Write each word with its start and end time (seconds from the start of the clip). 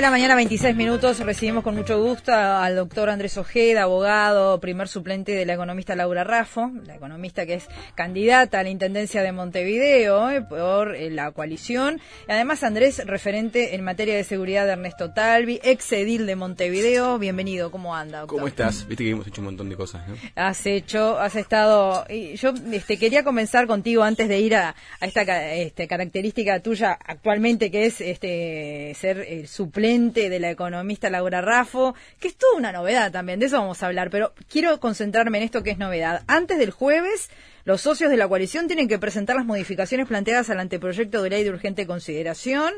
9 0.00 0.06
de 0.06 0.12
la 0.12 0.16
mañana, 0.16 0.34
26 0.34 0.76
minutos. 0.76 1.18
Recibimos 1.18 1.62
con 1.62 1.74
mucho 1.74 2.02
gusto 2.02 2.32
al 2.32 2.74
doctor 2.74 3.10
Andrés 3.10 3.36
Ojeda, 3.36 3.82
abogado, 3.82 4.58
primer 4.58 4.88
suplente 4.88 5.32
de 5.32 5.44
la 5.44 5.52
economista 5.52 5.94
Laura 5.94 6.24
Raffo, 6.24 6.70
la 6.86 6.94
economista 6.94 7.44
que 7.44 7.54
es 7.56 7.68
candidata 7.94 8.60
a 8.60 8.62
la 8.62 8.70
Intendencia 8.70 9.22
de 9.22 9.32
Montevideo 9.32 10.30
eh, 10.30 10.40
por 10.40 10.94
eh, 10.94 11.10
la 11.10 11.32
coalición. 11.32 12.00
Y 12.26 12.32
además, 12.32 12.62
Andrés, 12.62 13.02
referente 13.04 13.74
en 13.74 13.84
materia 13.84 14.16
de 14.16 14.24
seguridad 14.24 14.64
de 14.64 14.72
Ernesto 14.72 15.12
Talvi, 15.12 15.60
ex 15.62 15.92
edil 15.92 16.24
de 16.24 16.34
Montevideo. 16.34 17.18
Bienvenido, 17.18 17.70
¿cómo 17.70 17.94
anda? 17.94 18.26
¿Cómo 18.26 18.46
estás? 18.46 18.88
Viste 18.88 19.04
que 19.04 19.10
hemos 19.10 19.26
hecho 19.26 19.42
un 19.42 19.46
montón 19.46 19.68
de 19.68 19.76
cosas, 19.76 20.08
¿no? 20.08 20.14
Has 20.34 20.64
hecho, 20.64 21.20
has 21.20 21.36
estado. 21.36 22.06
Y 22.08 22.36
yo 22.36 22.54
este, 22.72 22.96
quería 22.96 23.22
comenzar 23.22 23.66
contigo 23.66 24.02
antes 24.02 24.30
de 24.30 24.40
ir 24.40 24.54
a, 24.54 24.74
esta 25.02 25.52
este, 25.52 25.86
característica 25.86 26.58
tuya 26.60 26.98
actualmente, 27.04 27.70
que 27.70 27.84
es 27.84 28.00
este, 28.00 28.94
ser 28.98 29.26
el 29.28 29.46
suplente 29.46 29.89
de 29.90 30.38
la 30.38 30.50
economista 30.50 31.10
Laura 31.10 31.40
Raffo, 31.40 31.96
que 32.20 32.28
es 32.28 32.36
toda 32.36 32.56
una 32.56 32.70
novedad 32.70 33.10
también, 33.10 33.40
de 33.40 33.46
eso 33.46 33.58
vamos 33.58 33.82
a 33.82 33.86
hablar, 33.86 34.08
pero 34.08 34.32
quiero 34.48 34.78
concentrarme 34.78 35.38
en 35.38 35.44
esto 35.44 35.64
que 35.64 35.70
es 35.70 35.78
novedad. 35.78 36.22
Antes 36.28 36.58
del 36.58 36.70
jueves, 36.70 37.28
los 37.64 37.80
socios 37.80 38.08
de 38.08 38.16
la 38.16 38.28
coalición 38.28 38.68
tienen 38.68 38.86
que 38.86 39.00
presentar 39.00 39.34
las 39.34 39.46
modificaciones 39.46 40.06
planteadas 40.06 40.48
al 40.48 40.60
anteproyecto 40.60 41.22
de 41.22 41.30
ley 41.30 41.42
de 41.42 41.50
urgente 41.50 41.88
consideración. 41.88 42.72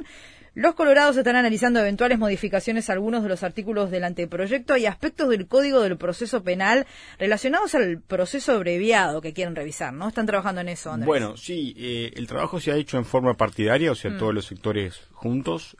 Los 0.55 0.75
colorados 0.75 1.17
están 1.19 1.37
analizando 1.37 1.81
eventuales 1.81 2.19
modificaciones 2.19 2.89
a 2.89 2.95
algunos 2.95 3.23
de 3.23 3.29
los 3.29 3.43
artículos 3.43 3.91
del 3.91 4.05
anteproyecto 4.05 4.79
y 4.79 4.87
aspectos 4.87 5.29
del 5.29 5.47
Código 5.47 5.81
del 5.81 5.99
Proceso 5.99 6.43
Penal 6.43 6.87
relacionados 7.19 7.75
al 7.75 8.01
proceso 8.01 8.53
abreviado 8.53 9.21
que 9.21 9.35
quieren 9.35 9.55
revisar, 9.55 9.93
¿no? 9.93 10.09
Están 10.09 10.27
trabajando 10.27 10.63
en 10.63 10.71
eso, 10.71 10.93
Andrés. 10.93 11.07
Bueno, 11.07 11.37
sí, 11.37 11.75
eh, 11.77 12.13
el 12.17 12.27
trabajo 12.27 12.59
se 12.59 12.73
ha 12.73 12.77
hecho 12.77 12.97
en 12.97 13.05
forma 13.05 13.35
partidaria, 13.35 13.93
o 13.93 13.95
sea, 13.95 14.11
mm. 14.11 14.19
todos 14.19 14.35
los 14.35 14.47
sectores 14.47 15.01
juntos 15.13 15.77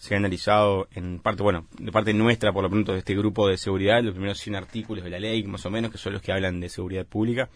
se 0.00 0.14
ha 0.14 0.16
analizado 0.16 0.88
en 0.94 1.18
parte, 1.18 1.42
bueno, 1.42 1.66
de 1.78 1.92
parte 1.92 2.14
nuestra, 2.14 2.54
por 2.54 2.62
lo 2.62 2.70
pronto, 2.70 2.94
de 2.94 3.00
este 3.00 3.14
grupo 3.14 3.46
de 3.46 3.58
seguridad, 3.58 4.02
los 4.02 4.14
primeros 4.14 4.38
100 4.38 4.56
artículos 4.56 5.04
de 5.04 5.10
la 5.10 5.18
ley, 5.18 5.42
más 5.44 5.66
o 5.66 5.70
menos, 5.70 5.92
que 5.92 5.98
son 5.98 6.14
los 6.14 6.22
que 6.22 6.32
hablan 6.32 6.58
de 6.58 6.70
seguridad 6.70 7.04
pública. 7.04 7.50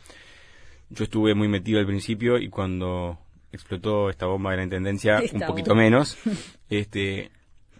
Yo 0.91 1.05
estuve 1.05 1.35
muy 1.35 1.49
metido 1.49 1.81
al 1.81 1.87
principio 1.87 2.37
y 2.37 2.51
cuando 2.51 3.19
explotó 3.51 4.11
esta 4.11 4.27
bomba 4.27 4.51
de 4.51 4.59
la 4.59 4.65
intendencia, 4.65 5.23
un 5.33 5.41
poquito 5.41 5.75
menos. 5.75 6.19
este 6.69 7.31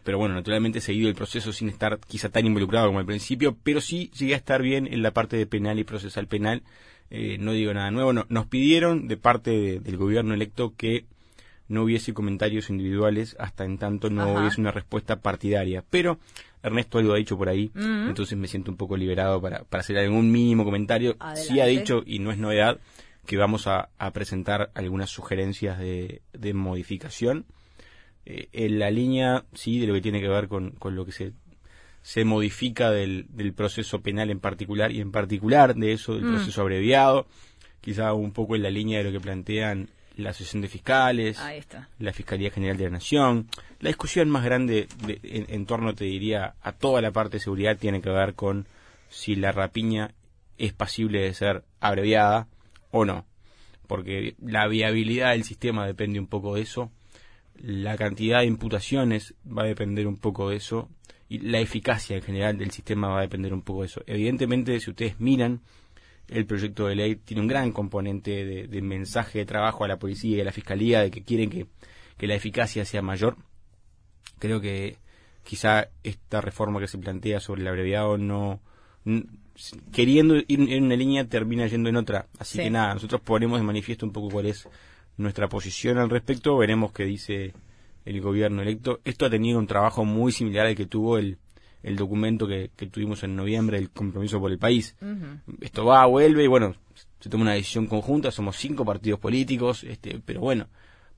pero 0.03 0.17
bueno, 0.17 0.35
naturalmente 0.35 0.79
he 0.79 0.83
seguido 0.83 1.11
el 1.11 1.15
proceso 1.15 1.53
sin 1.53 1.69
estar 1.69 1.99
quizá 1.99 2.31
tan 2.31 2.47
involucrado 2.47 2.87
como 2.87 3.01
al 3.01 3.07
principio, 3.07 3.59
pero 3.63 3.83
sí 3.83 4.11
llegué 4.19 4.33
a 4.33 4.39
estar 4.39 4.63
bien 4.63 4.87
en 4.91 5.03
la 5.03 5.11
parte 5.11 5.37
de 5.37 5.47
penal 5.47 5.79
y 5.79 5.85
procesal 5.85 6.27
penal. 6.27 6.63
Eh, 7.11 7.37
no 7.39 7.53
digo 7.53 7.75
nada 7.75 7.91
nuevo, 7.91 8.15
nos 8.15 8.47
pidieron 8.47 9.09
de 9.09 9.19
parte 9.19 9.79
del 9.81 9.97
gobierno 9.99 10.33
electo 10.33 10.75
que 10.75 11.05
no 11.69 11.83
hubiese 11.83 12.13
comentarios 12.13 12.71
individuales 12.71 13.37
hasta 13.39 13.65
en 13.65 13.79
tanto 13.79 14.11
no 14.11 14.35
hubiese 14.35 14.61
una 14.61 14.71
respuesta 14.71 15.21
partidaria. 15.21 15.85
Pero 15.89 16.19
Ernesto 16.63 16.99
algo 16.99 17.15
ha 17.15 17.17
dicho 17.17 17.37
por 17.37 17.49
ahí, 17.49 17.71
entonces 17.75 18.37
me 18.39 18.49
siento 18.49 18.71
un 18.71 18.77
poco 18.77 18.97
liberado 18.97 19.41
para, 19.41 19.65
para 19.65 19.81
hacer 19.81 19.99
algún 19.99 20.31
mínimo 20.31 20.65
comentario. 20.65 21.17
Sí 21.35 21.61
ha 21.61 21.67
dicho, 21.67 22.03
y 22.07 22.19
no 22.19 22.31
es 22.31 22.39
novedad, 22.39 22.81
que 23.27 23.37
vamos 23.37 23.67
a, 23.67 23.91
presentar 24.13 24.71
algunas 24.75 25.11
sugerencias 25.11 25.79
de, 25.79 26.23
de 26.33 26.55
modificación. 26.55 27.47
Eh, 28.27 28.49
en 28.53 28.79
la 28.79 28.91
línea, 28.91 29.45
sí, 29.53 29.79
de 29.79 29.87
lo 29.87 29.95
que 29.95 30.01
tiene 30.01 30.21
que 30.21 30.29
ver 30.29 30.49
con, 30.49 30.71
con 30.73 30.97
lo 30.97 31.05
que 31.05 31.13
se, 31.13 31.33
se 32.01 32.25
modifica 32.25 32.91
del, 32.91 33.27
del, 33.29 33.53
proceso 33.53 34.01
penal 34.01 34.31
en 34.31 34.41
particular, 34.41 34.93
y 34.93 35.01
en 35.01 35.13
particular 35.13 35.75
de 35.75 35.93
eso, 35.93 36.15
del 36.15 36.25
mm. 36.25 36.35
proceso 36.37 36.63
abreviado, 36.63 37.27
quizá 37.83 38.15
un 38.15 38.33
poco 38.33 38.57
en 38.57 38.63
la 38.63 38.71
línea 38.71 38.99
de 38.99 39.05
lo 39.05 39.13
que 39.13 39.21
plantean 39.21 39.91
la 40.17 40.31
Asociación 40.31 40.63
de 40.63 40.69
Fiscales, 40.69 41.41
la 41.99 42.13
Fiscalía 42.13 42.51
General 42.51 42.77
de 42.77 42.85
la 42.85 42.91
Nación. 42.91 43.49
La 43.81 43.89
discusión 43.89 44.29
más 44.31 44.45
grande 44.45 44.89
en, 45.23 45.67
torno, 45.67 45.95
te 45.95 46.05
diría, 46.05 46.55
a 46.63 46.73
toda 46.73 47.01
la 47.01 47.13
parte 47.13 47.37
de 47.37 47.45
seguridad 47.45 47.77
tiene 47.77 48.01
que 48.01 48.11
ver 48.11 48.35
con 48.35 48.69
si 49.09 49.37
la 49.37 49.53
rapiña 49.53 50.15
es 50.59 50.73
pasible 50.73 51.21
de 51.21 51.35
ser 51.35 51.65
abreviada 51.81 52.49
o 52.91 53.05
no. 53.05 53.27
Porque 53.87 54.35
la 54.41 54.67
viabilidad 54.69 55.33
del 55.33 55.45
sistema 55.45 55.87
depende 55.87 56.19
un 56.19 56.27
poco 56.27 56.55
de 56.55 56.63
eso, 56.63 56.91
la 57.57 57.97
cantidad 57.97 58.41
de 58.41 58.47
imputaciones 58.47 59.35
va 59.47 59.63
a 59.63 59.67
depender 59.67 60.07
un 60.07 60.17
poco 60.17 60.51
de 60.51 60.57
eso 60.57 60.91
y 61.29 61.39
la 61.39 61.61
eficacia 61.61 62.17
en 62.17 62.23
general 62.23 62.59
del 62.59 62.71
sistema 62.71 63.09
va 63.09 63.19
a 63.19 63.23
depender 63.23 63.53
un 63.53 63.63
poco 63.63 63.81
de 63.81 63.87
eso. 63.87 64.03
Evidentemente, 64.07 64.79
si 64.81 64.91
ustedes 64.91 65.21
miran 65.21 65.61
el 66.29 66.47
proyecto 66.47 66.87
de 66.87 66.95
ley 66.95 67.17
tiene 67.17 67.43
un 67.43 67.49
gran 67.49 67.73
componente 67.73 68.67
de, 68.67 68.83
mensaje 68.83 69.41
de 69.41 69.47
trabajo 69.47 69.85
a 69.85 69.89
la 69.89 69.99
policía 69.99 70.39
y 70.39 70.41
a 70.41 70.45
la 70.45 70.53
fiscalía 70.53 71.01
de 71.01 71.11
que 71.11 71.23
quieren 71.23 71.51
que, 71.51 71.67
la 72.27 72.35
eficacia 72.35 72.85
sea 72.85 73.03
mayor. 73.03 73.37
Creo 74.39 74.61
que 74.61 74.97
quizá 75.43 75.89
esta 76.03 76.41
reforma 76.41 76.81
que 76.81 76.89
se 76.89 76.97
plantea 76.97 77.39
sobre 77.41 77.61
el 77.61 77.69
abreviado 77.69 78.17
no, 78.17 78.61
queriendo 79.93 80.37
ir 80.37 80.47
en 80.49 80.85
una 80.85 80.97
línea 80.97 81.27
termina 81.27 81.67
yendo 81.67 81.91
en 81.91 81.97
otra. 81.97 82.27
Así 82.39 82.59
que 82.59 82.71
nada, 82.71 82.95
nosotros 82.95 83.21
ponemos 83.21 83.59
de 83.59 83.67
manifiesto 83.67 84.07
un 84.07 84.13
poco 84.13 84.31
cuál 84.31 84.47
es 84.47 84.67
nuestra 85.19 85.49
posición 85.49 85.99
al 85.99 86.09
respecto, 86.09 86.57
veremos 86.57 86.93
qué 86.93 87.05
dice 87.05 87.53
el 88.07 88.21
gobierno 88.23 88.63
electo. 88.63 89.01
Esto 89.05 89.27
ha 89.27 89.31
tenido 89.31 89.59
un 89.59 89.67
trabajo 89.67 90.05
muy 90.05 90.33
similar 90.33 90.67
al 90.67 90.75
que 90.75 90.87
tuvo 90.87 91.19
el, 91.19 91.39
el 91.85 91.97
documento 91.97 92.47
que, 92.47 92.71
tuvimos 92.91 93.23
en 93.23 93.37
noviembre, 93.37 93.79
el 93.79 93.91
compromiso 93.91 94.41
por 94.41 94.51
el 94.51 94.59
país. 94.59 94.97
Esto 95.61 95.85
va, 95.85 96.07
vuelve 96.07 96.45
y 96.45 96.47
bueno, 96.47 96.75
se 97.21 97.29
toma 97.29 97.43
una 97.43 97.53
decisión 97.53 97.87
conjunta, 97.87 98.31
somos 98.31 98.57
cinco 98.57 98.85
partidos 98.85 99.21
políticos, 99.21 99.85
este, 99.85 100.21
pero 100.25 100.41
bueno, 100.41 100.67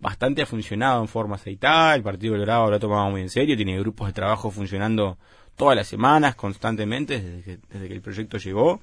bastante 0.00 0.43
ha 0.43 0.47
funcionado 0.47 1.00
en 1.00 1.09
forma 1.09 1.37
aceitada, 1.37 1.94
el 1.94 2.03
Partido 2.03 2.34
Colorado 2.34 2.71
lo 2.71 2.77
ha 2.77 2.81
tomado 2.81 3.10
muy 3.10 3.22
en 3.22 3.31
serio, 3.31 3.56
tiene 3.56 3.78
grupos 3.78 4.09
de 4.09 4.12
trabajo 4.12 4.50
funcionando 4.50 5.19
todas 5.54 5.77
las 5.77 5.87
semanas, 5.87 6.34
constantemente, 6.34 7.21
desde 7.21 7.43
que, 7.43 7.59
desde 7.71 7.88
que 7.88 7.94
el 7.94 8.03
proyecto 8.03 8.38
llegó, 8.38 8.81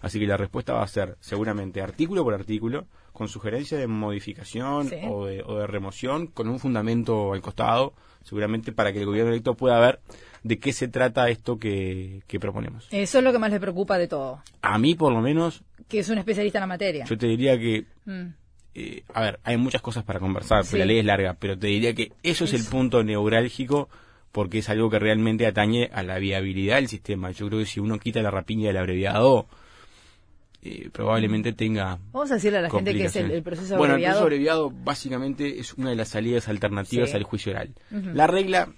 así 0.00 0.18
que 0.18 0.26
la 0.26 0.36
respuesta 0.36 0.72
va 0.72 0.82
a 0.82 0.88
ser 0.88 1.16
seguramente 1.20 1.80
artículo 1.80 2.24
por 2.24 2.34
artículo, 2.34 2.86
con 3.12 3.28
sugerencia 3.28 3.78
de 3.78 3.86
modificación 3.86 4.90
o, 5.08 5.24
de, 5.26 5.42
o 5.42 5.58
de 5.58 5.66
remoción, 5.66 6.26
con 6.26 6.48
un 6.48 6.58
fundamento 6.58 7.32
al 7.32 7.40
costado, 7.40 7.94
seguramente 8.22 8.72
para 8.72 8.92
que 8.92 8.98
el 8.98 9.06
gobierno 9.06 9.30
electo 9.30 9.54
pueda 9.54 9.78
ver 9.80 10.00
de 10.46 10.58
qué 10.58 10.72
se 10.72 10.88
trata 10.88 11.28
esto 11.28 11.58
que, 11.58 12.22
proponemos. 12.40 12.86
Eso 12.90 13.18
es 13.18 13.24
lo 13.24 13.32
que 13.32 13.38
más 13.38 13.50
le 13.50 13.58
preocupa 13.58 13.98
de 13.98 14.06
todo. 14.06 14.42
A 14.62 14.78
mí, 14.78 14.94
por 14.94 15.12
lo 15.12 15.20
menos. 15.20 15.62
Que 15.88 15.98
es 16.00 16.08
un 16.08 16.18
especialista 16.18 16.58
en 16.58 16.62
la 16.62 16.66
materia. 16.66 17.04
Yo 17.04 17.18
te 17.18 17.26
diría 17.26 17.58
que. 17.58 17.86
Mm. 18.04 18.26
Eh, 18.74 19.02
a 19.14 19.22
ver, 19.22 19.40
hay 19.42 19.56
muchas 19.56 19.80
cosas 19.80 20.04
para 20.04 20.20
conversar, 20.20 20.62
la 20.72 20.84
ley 20.84 20.98
es 20.98 21.04
larga, 21.04 21.34
pero 21.38 21.58
te 21.58 21.68
diría 21.68 21.94
que 21.94 22.12
eso 22.22 22.44
es, 22.44 22.52
el 22.52 22.62
punto 22.64 23.02
neurálgico 23.02 23.88
porque 24.32 24.58
es 24.58 24.68
algo 24.68 24.90
que 24.90 24.98
realmente 24.98 25.46
atañe 25.46 25.88
a 25.94 26.02
la 26.02 26.18
viabilidad 26.18 26.76
del 26.76 26.88
sistema. 26.88 27.30
Yo 27.30 27.46
creo 27.46 27.60
que 27.60 27.66
si 27.66 27.80
uno 27.80 27.98
quita 27.98 28.20
la 28.20 28.30
rapiña 28.30 28.66
del 28.66 28.76
abreviado, 28.76 29.46
eh, 30.60 30.90
probablemente 30.92 31.54
tenga. 31.54 31.98
Vamos 32.12 32.30
a 32.30 32.34
decirle 32.34 32.58
a 32.58 32.62
la 32.62 32.70
gente 32.70 32.92
que 32.92 33.04
es 33.06 33.16
el, 33.16 33.42
proceso 33.42 33.76
abreviado. 33.76 33.78
Bueno, 33.78 33.94
el 33.94 34.02
proceso 34.02 34.22
abreviado 34.24 34.70
básicamente 34.70 35.58
es 35.58 35.72
una 35.72 35.88
de 35.88 35.96
las 35.96 36.08
salidas 36.08 36.48
alternativas 36.48 37.14
al 37.14 37.22
juicio 37.22 37.52
oral. 37.52 37.74
La 37.90 38.26
regla 38.26 38.74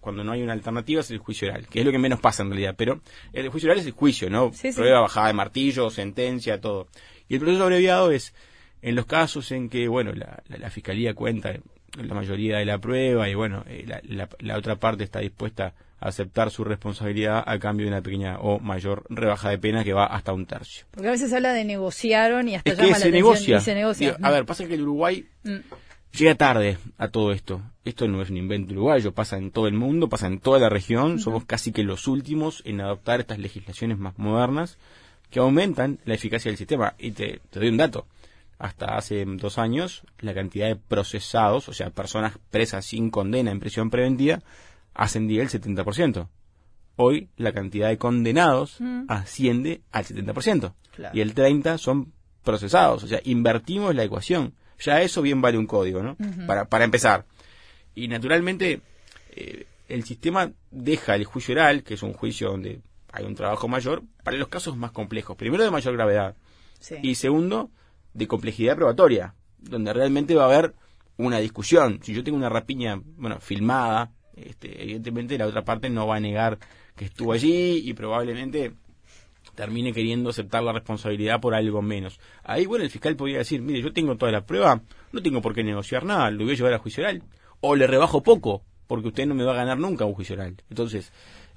cuando 0.00 0.24
no 0.24 0.32
hay 0.32 0.42
una 0.42 0.52
alternativa 0.52 1.00
es 1.00 1.10
el 1.10 1.18
juicio 1.18 1.48
oral, 1.48 1.66
que 1.68 1.80
es 1.80 1.86
lo 1.86 1.92
que 1.92 1.98
menos 1.98 2.20
pasa 2.20 2.42
en 2.42 2.50
realidad, 2.50 2.74
pero 2.76 3.00
el 3.32 3.48
juicio 3.48 3.68
oral 3.68 3.78
es 3.78 3.86
el 3.86 3.92
juicio, 3.92 4.28
¿no? 4.28 4.50
Prueba, 4.74 5.00
bajada 5.00 5.28
de 5.28 5.32
martillo, 5.32 5.90
sentencia, 5.90 6.60
todo. 6.60 6.88
Y 7.28 7.34
el 7.34 7.40
proceso 7.40 7.62
abreviado 7.62 8.10
es 8.10 8.34
en 8.82 8.96
los 8.96 9.06
casos 9.06 9.52
en 9.52 9.68
que, 9.68 9.86
bueno, 9.88 10.12
la, 10.12 10.42
la, 10.48 10.70
fiscalía 10.70 11.14
cuenta 11.14 11.52
la 11.96 12.14
mayoría 12.14 12.58
de 12.58 12.64
la 12.64 12.78
prueba 12.78 13.28
y, 13.28 13.34
bueno, 13.34 13.64
eh, 13.68 13.84
la, 13.86 14.28
la, 14.38 14.56
otra 14.56 14.76
parte 14.76 15.04
está 15.04 15.20
dispuesta 15.20 15.74
a 16.00 16.08
aceptar 16.08 16.50
su 16.50 16.64
responsabilidad 16.64 17.44
a 17.46 17.58
cambio 17.58 17.86
de 17.86 17.92
una 17.92 18.02
pequeña 18.02 18.38
o 18.40 18.58
mayor 18.58 19.04
rebaja 19.10 19.50
de 19.50 19.58
pena 19.58 19.84
que 19.84 19.92
va 19.92 20.06
hasta 20.06 20.32
un 20.32 20.46
tercio. 20.46 20.86
Porque 20.90 21.08
a 21.08 21.10
veces 21.12 21.32
habla 21.32 21.52
de 21.52 21.64
negociaron 21.64 22.48
y 22.48 22.56
hasta 22.56 22.72
es 22.72 22.78
que 22.78 22.94
se 22.94 23.10
negocia. 23.10 23.60
se 23.60 23.74
negocia. 23.74 24.16
a 24.20 24.30
ver, 24.30 24.46
pasa 24.46 24.66
que 24.66 24.74
el 24.74 24.82
Uruguay... 24.82 25.26
Mm 25.44 25.58
llega 26.12 26.34
tarde 26.34 26.78
a 26.98 27.08
todo 27.08 27.32
esto. 27.32 27.62
Esto 27.84 28.08
no 28.08 28.22
es 28.22 28.30
un 28.30 28.36
invento 28.36 28.72
uruguayo, 28.72 29.12
pasa 29.12 29.36
en 29.36 29.50
todo 29.50 29.66
el 29.66 29.74
mundo, 29.74 30.08
pasa 30.08 30.26
en 30.26 30.40
toda 30.40 30.58
la 30.58 30.68
región. 30.68 31.18
Somos 31.18 31.44
casi 31.44 31.72
que 31.72 31.82
los 31.82 32.06
últimos 32.08 32.62
en 32.64 32.80
adoptar 32.80 33.20
estas 33.20 33.38
legislaciones 33.38 33.98
más 33.98 34.18
modernas 34.18 34.78
que 35.30 35.40
aumentan 35.40 35.98
la 36.04 36.14
eficacia 36.14 36.50
del 36.50 36.58
sistema. 36.58 36.94
Y 36.98 37.12
te, 37.12 37.40
doy 37.52 37.68
un 37.68 37.76
dato. 37.76 38.06
Hasta 38.58 38.96
hace 38.96 39.24
dos 39.24 39.56
años, 39.56 40.02
la 40.18 40.34
cantidad 40.34 40.66
de 40.66 40.76
procesados, 40.76 41.68
o 41.68 41.72
sea, 41.72 41.90
personas 41.90 42.34
presas 42.50 42.84
sin 42.84 43.10
condena 43.10 43.50
en 43.50 43.60
prisión 43.60 43.88
preventiva, 43.88 44.40
ascendía 44.92 45.42
el 45.42 45.48
70%. 45.48 46.28
Hoy 46.96 47.30
la 47.38 47.52
cantidad 47.52 47.88
de 47.88 47.96
condenados 47.96 48.78
asciende 49.08 49.80
al 49.92 50.04
70%. 50.04 50.74
Y 51.14 51.20
el 51.20 51.34
30% 51.34 51.78
son 51.78 52.12
procesados. 52.44 53.04
O 53.04 53.06
sea, 53.06 53.20
invertimos 53.24 53.94
la 53.94 54.04
ecuación 54.04 54.52
ya 54.80 55.02
eso 55.02 55.22
bien 55.22 55.40
vale 55.40 55.58
un 55.58 55.66
código, 55.66 56.02
¿no? 56.02 56.16
para, 56.46 56.64
para 56.66 56.84
empezar. 56.84 57.24
Y 57.94 58.08
naturalmente, 58.08 58.80
eh, 59.30 59.66
el 59.88 60.04
sistema 60.04 60.52
deja 60.70 61.14
el 61.14 61.24
juicio 61.24 61.52
oral, 61.54 61.82
que 61.82 61.94
es 61.94 62.02
un 62.02 62.12
juicio 62.12 62.50
donde 62.50 62.80
hay 63.12 63.24
un 63.24 63.34
trabajo 63.34 63.68
mayor, 63.68 64.02
para 64.22 64.36
los 64.36 64.48
casos 64.48 64.76
más 64.76 64.92
complejos. 64.92 65.36
Primero, 65.36 65.64
de 65.64 65.70
mayor 65.70 65.94
gravedad. 65.94 66.36
Y 67.02 67.16
segundo, 67.16 67.70
de 68.14 68.26
complejidad 68.26 68.76
probatoria, 68.76 69.34
donde 69.58 69.92
realmente 69.92 70.34
va 70.34 70.44
a 70.44 70.46
haber 70.46 70.74
una 71.16 71.38
discusión. 71.38 72.00
Si 72.02 72.14
yo 72.14 72.24
tengo 72.24 72.38
una 72.38 72.48
rapiña, 72.48 73.00
bueno, 73.16 73.40
filmada, 73.40 74.12
este, 74.34 74.82
evidentemente 74.82 75.36
la 75.36 75.46
otra 75.46 75.64
parte 75.64 75.90
no 75.90 76.06
va 76.06 76.16
a 76.16 76.20
negar 76.20 76.58
que 76.96 77.04
estuvo 77.06 77.32
allí 77.32 77.82
y 77.84 77.92
probablemente 77.92 78.72
termine 79.60 79.92
queriendo 79.92 80.30
aceptar 80.30 80.62
la 80.62 80.72
responsabilidad 80.72 81.38
por 81.38 81.54
algo 81.54 81.82
menos. 81.82 82.18
Ahí, 82.44 82.64
bueno, 82.64 82.82
el 82.82 82.90
fiscal 82.90 83.14
podría 83.14 83.36
decir, 83.36 83.60
mire, 83.60 83.82
yo 83.82 83.92
tengo 83.92 84.16
toda 84.16 84.32
la 84.32 84.46
prueba, 84.46 84.80
no 85.12 85.20
tengo 85.20 85.42
por 85.42 85.54
qué 85.54 85.62
negociar 85.62 86.06
nada, 86.06 86.30
lo 86.30 86.44
voy 86.44 86.54
a 86.54 86.56
llevar 86.56 86.72
a 86.72 86.78
juicio 86.78 87.02
oral, 87.02 87.22
o 87.60 87.76
le 87.76 87.86
rebajo 87.86 88.22
poco, 88.22 88.62
porque 88.86 89.08
usted 89.08 89.26
no 89.26 89.34
me 89.34 89.44
va 89.44 89.52
a 89.52 89.56
ganar 89.56 89.76
nunca 89.76 90.06
un 90.06 90.14
juicio 90.14 90.34
oral. 90.34 90.56
Entonces, 90.70 91.12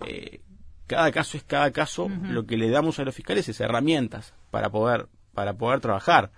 eh, 0.06 0.42
cada 0.86 1.14
caso 1.14 1.38
es 1.38 1.44
cada 1.46 1.72
caso, 1.72 2.12
lo 2.24 2.46
que 2.46 2.58
le 2.58 2.70
damos 2.70 3.00
a 3.00 3.06
los 3.06 3.16
fiscales 3.16 3.48
es 3.48 3.62
herramientas 3.62 4.34
para 4.52 4.70
poder, 4.70 5.08
para 5.34 5.54
poder 5.54 5.80
trabajar, 5.80 6.32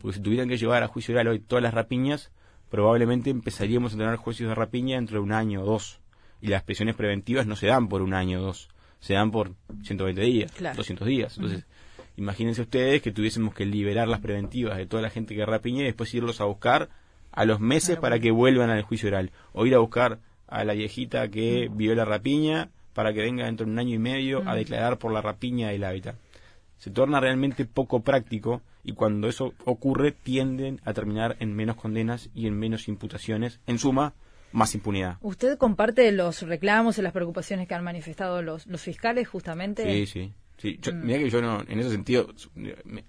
porque 0.00 0.16
si 0.16 0.22
tuvieran 0.22 0.48
que 0.48 0.56
llevar 0.56 0.82
a 0.82 0.88
juicio 0.88 1.12
oral 1.12 1.28
hoy 1.28 1.40
todas 1.40 1.62
las 1.62 1.74
rapiñas, 1.74 2.32
probablemente 2.70 3.28
empezaríamos 3.28 3.92
a 3.92 3.98
tener 3.98 4.16
juicios 4.16 4.48
de 4.48 4.54
rapiña 4.54 4.96
dentro 4.96 5.18
de 5.18 5.24
un 5.24 5.32
año 5.32 5.60
o 5.60 5.66
dos, 5.66 6.00
y 6.40 6.46
las 6.46 6.62
prisiones 6.62 6.96
preventivas 6.96 7.46
no 7.46 7.56
se 7.56 7.66
dan 7.66 7.90
por 7.90 8.00
un 8.00 8.14
año 8.14 8.40
o 8.40 8.42
dos 8.42 8.70
se 9.00 9.14
dan 9.14 9.30
por 9.30 9.54
120 9.82 10.20
días, 10.20 10.52
200 10.76 11.06
días. 11.06 11.36
Entonces, 11.36 11.64
imagínense 12.16 12.62
ustedes 12.62 13.02
que 13.02 13.12
tuviésemos 13.12 13.54
que 13.54 13.66
liberar 13.66 14.08
las 14.08 14.20
preventivas 14.20 14.76
de 14.76 14.86
toda 14.86 15.02
la 15.02 15.10
gente 15.10 15.34
que 15.34 15.44
rapiña 15.44 15.82
y 15.82 15.86
después 15.86 16.14
irlos 16.14 16.40
a 16.40 16.44
buscar 16.44 16.90
a 17.32 17.44
los 17.44 17.60
meses 17.60 17.98
para 17.98 18.18
que 18.18 18.30
vuelvan 18.30 18.70
al 18.70 18.82
juicio 18.82 19.08
oral. 19.08 19.30
O 19.52 19.66
ir 19.66 19.74
a 19.74 19.78
buscar 19.78 20.18
a 20.46 20.64
la 20.64 20.74
viejita 20.74 21.28
que 21.28 21.68
vivió 21.72 21.94
la 21.94 22.04
rapiña 22.04 22.70
para 22.92 23.12
que 23.12 23.20
venga 23.20 23.46
dentro 23.46 23.66
de 23.66 23.72
un 23.72 23.78
año 23.78 23.94
y 23.94 23.98
medio 23.98 24.48
a 24.48 24.54
declarar 24.54 24.98
por 24.98 25.12
la 25.12 25.22
rapiña 25.22 25.68
del 25.68 25.84
hábitat. 25.84 26.16
Se 26.78 26.90
torna 26.90 27.20
realmente 27.20 27.64
poco 27.64 28.00
práctico 28.00 28.62
y 28.82 28.92
cuando 28.92 29.28
eso 29.28 29.54
ocurre 29.64 30.12
tienden 30.12 30.80
a 30.84 30.92
terminar 30.92 31.36
en 31.40 31.54
menos 31.54 31.76
condenas 31.76 32.30
y 32.34 32.46
en 32.46 32.58
menos 32.58 32.88
imputaciones. 32.88 33.60
En 33.66 33.78
suma, 33.78 34.14
más 34.52 34.74
impunidad. 34.74 35.18
¿Usted 35.20 35.58
comparte 35.58 36.10
los 36.12 36.42
reclamos 36.42 36.98
y 36.98 37.02
las 37.02 37.12
preocupaciones 37.12 37.68
que 37.68 37.74
han 37.74 37.84
manifestado 37.84 38.42
los, 38.42 38.66
los 38.66 38.80
fiscales 38.80 39.28
justamente? 39.28 39.84
Sí, 39.84 40.06
sí. 40.06 40.32
sí. 40.58 40.90
Mm. 40.92 41.06
Mira 41.06 41.18
que 41.18 41.30
yo 41.30 41.40
no, 41.40 41.62
en 41.66 41.78
ese 41.78 41.90
sentido, 41.90 42.28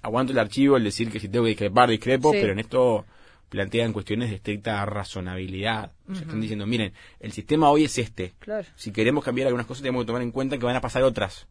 aguanto 0.02 0.34
el 0.34 0.40
archivo 0.40 0.78
el 0.78 0.84
decir 0.84 1.10
que 1.12 1.20
si 1.20 1.30
tengo 1.30 1.46
que 1.46 1.50
discrepar, 1.50 1.90
discrepo, 1.90 2.32
pero 2.32 2.54
en 2.54 2.60
esto 2.60 3.06
plantean 3.50 3.92
cuestiones 3.92 4.30
de 4.30 4.38
estricta 4.38 4.86
razonabilidad. 4.86 5.92
están 6.10 6.40
diciendo, 6.40 6.66
miren, 6.66 6.94
el 7.20 7.34
sistema 7.34 7.70
hoy 7.70 7.84
es 7.84 7.98
este. 7.98 8.34
Si 8.76 8.92
queremos 8.92 9.26
cambiar 9.26 9.48
algunas 9.48 9.68
cosas, 9.68 9.82
tenemos 9.82 10.04
que 10.04 10.08
tomar 10.08 10.22
en 10.22 10.32
cuenta 10.32 10.58
que 10.58 10.66
van 10.66 10.78
a 10.78 10.82
pasar 10.82 11.04
otras. 11.04 11.48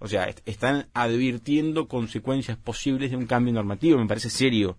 O 0.00 0.08
sea, 0.08 0.28
están 0.44 0.88
advirtiendo 0.92 1.86
consecuencias 1.86 2.58
posibles 2.58 3.12
de 3.12 3.16
un 3.16 3.26
cambio 3.26 3.54
normativo. 3.54 3.98
Me 3.98 4.06
parece 4.06 4.30
serio 4.30 4.76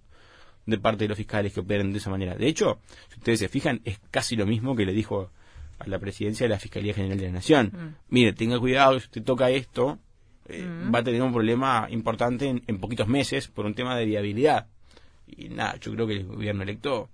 de 0.65 0.77
parte 0.77 1.03
de 1.03 1.09
los 1.09 1.17
fiscales 1.17 1.53
que 1.53 1.59
operen 1.59 1.91
de 1.91 1.99
esa 1.99 2.09
manera. 2.09 2.35
De 2.35 2.47
hecho, 2.47 2.79
si 3.09 3.19
ustedes 3.19 3.39
se 3.39 3.49
fijan, 3.49 3.81
es 3.85 3.99
casi 4.11 4.35
lo 4.35 4.45
mismo 4.45 4.75
que 4.75 4.85
le 4.85 4.93
dijo 4.93 5.31
a 5.79 5.87
la 5.87 5.99
presidencia 5.99 6.45
de 6.45 6.49
la 6.49 6.59
Fiscalía 6.59 6.93
General 6.93 7.17
de 7.17 7.25
la 7.25 7.33
Nación. 7.33 7.71
Mm. 7.73 8.13
Mire, 8.13 8.33
tenga 8.33 8.59
cuidado, 8.59 8.99
si 8.99 9.05
usted 9.05 9.23
toca 9.23 9.49
esto, 9.49 9.99
eh, 10.47 10.63
mm. 10.63 10.93
va 10.93 10.99
a 10.99 11.03
tener 11.03 11.21
un 11.21 11.33
problema 11.33 11.87
importante 11.89 12.47
en, 12.47 12.63
en, 12.67 12.79
poquitos 12.79 13.07
meses 13.07 13.47
por 13.47 13.65
un 13.65 13.73
tema 13.73 13.95
de 13.97 14.05
viabilidad. 14.05 14.67
Y 15.27 15.49
nada, 15.49 15.75
yo 15.77 15.91
creo 15.93 16.07
que 16.07 16.13
el 16.13 16.25
gobierno 16.25 16.63
electo 16.63 17.09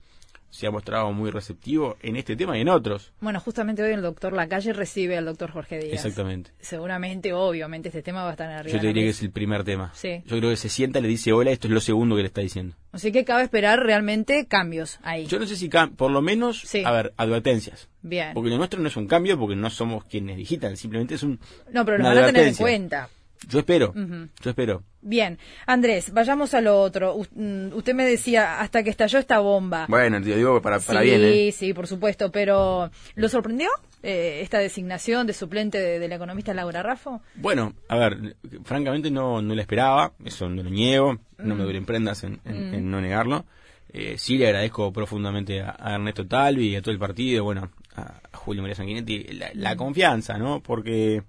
se 0.52 0.68
ha 0.68 0.72
mostrado 0.72 1.12
muy 1.14 1.32
receptivo 1.32 1.98
en 2.02 2.18
este 2.18 2.36
tema 2.36 2.58
y 2.58 2.62
en 2.62 2.70
otros. 2.70 3.14
Bueno, 3.22 3.40
justamente 3.40 3.82
hoy 3.82 3.94
el 3.94 4.02
doctor 4.02 4.34
Lacalle 4.34 4.74
recibe 4.74 5.18
al 5.18 5.26
doctor 5.26 5.52
Jorge 5.52 5.80
Díaz. 5.80 5.94
Exactamente. 5.94 6.52
Seguramente, 6.60 7.34
obviamente, 7.34 7.88
este 7.88 8.04
tema 8.04 8.24
va 8.24 8.30
a 8.30 8.32
estar 8.32 8.50
arriba. 8.50 8.76
Yo 8.76 8.82
te 8.82 8.88
diría 8.88 9.04
que 9.04 9.10
es 9.10 9.22
el 9.22 9.32
primer 9.32 9.64
tema. 9.64 9.92
Sí. 9.94 10.22
Yo 10.26 10.38
creo 10.38 10.50
que 10.50 10.58
se 10.58 10.70
sienta, 10.70 11.00
le 11.00 11.08
dice 11.08 11.32
hola, 11.32 11.52
esto 11.52 11.68
es 11.68 11.74
lo 11.74 11.80
segundo 11.80 12.16
que 12.18 12.22
le 12.22 12.28
está 12.28 12.42
diciendo. 12.42 12.76
Así 12.92 13.12
que 13.12 13.24
cabe 13.24 13.44
esperar 13.44 13.80
realmente 13.80 14.46
cambios 14.48 15.00
ahí. 15.04 15.26
Yo 15.26 15.40
no 15.40 15.46
sé 15.46 15.56
si, 15.56 15.70
por 15.70 16.12
lo 16.12 16.22
menos, 16.22 16.64
a 16.84 16.92
ver, 16.92 17.14
advertencias. 17.18 17.88
Bien. 18.02 18.34
Porque 18.34 18.50
lo 18.50 18.58
nuestro 18.58 18.82
no 18.82 18.88
es 18.88 18.98
un 18.98 19.08
cambio 19.08 19.40
porque 19.40 19.56
no 19.56 19.70
somos 19.70 20.04
quienes 20.06 20.38
digitan, 20.38 20.76
simplemente 20.76 21.16
es 21.16 21.24
un. 21.24 21.40
No, 21.72 21.86
pero 21.86 21.98
lo 21.98 22.04
van 22.04 22.18
a 22.18 22.26
tener 22.28 22.48
en 22.48 22.56
cuenta. 22.56 23.10
Yo 23.48 23.60
espero, 23.60 23.94
yo 23.96 24.50
espero. 24.50 24.84
Bien, 25.02 25.40
Andrés, 25.66 26.14
vayamos 26.14 26.54
a 26.54 26.62
lo 26.62 26.80
otro. 26.80 27.18
Mm, 27.34 27.74
usted 27.74 27.96
me 27.96 28.06
decía 28.06 28.60
hasta 28.60 28.84
que 28.84 28.92
estalló 28.92 29.18
esta 29.18 29.40
bomba. 29.40 29.88
Bueno, 29.90 30.20
yo 30.20 30.36
digo 30.36 30.62
para, 30.62 30.80
para 30.80 31.02
bien. 31.02 31.22
Sí, 31.22 31.52
sí, 31.52 31.74
por 31.74 31.88
supuesto, 31.88 32.32
pero 32.32 32.92
¿lo 33.16 33.30
sorprendió 33.30 33.70
eh, 34.04 34.40
esta 34.42 34.60
designación 34.60 35.28
de 35.28 35.34
suplente 35.34 35.78
de, 35.78 36.08
la 36.08 36.16
economista 36.16 36.54
Laura 36.54 36.84
Raffo? 36.84 37.22
Bueno, 37.36 37.74
a 37.88 37.98
ver, 37.98 38.36
francamente 38.64 39.12
no, 39.12 39.42
no 39.42 39.56
la 39.56 39.62
esperaba, 39.62 40.14
eso 40.26 40.50
no 40.50 40.64
lo 40.64 40.70
niego, 40.70 41.20
no 41.38 41.56
me 41.56 41.62
mm. 41.62 41.66
duelen 41.66 41.86
prendas 41.86 42.24
en, 42.24 42.40
mm. 42.44 42.90
no 42.90 43.02
negarlo. 43.02 43.46
Eh, 43.94 44.16
sí 44.18 44.38
le 44.38 44.48
agradezco 44.48 44.92
profundamente 44.94 45.62
a, 45.62 45.76
Ernesto 45.94 46.26
Talvi 46.26 46.70
y 46.70 46.76
a 46.76 46.82
todo 46.82 46.94
el 46.94 47.00
partido, 47.00 47.44
bueno, 47.44 47.72
a, 47.96 48.22
Julio 48.34 48.62
María 48.62 48.76
Sanguinetti, 48.76 49.40
la 49.54 49.76
confianza, 49.76 50.38
¿no? 50.38 50.62
Porque 50.62 51.24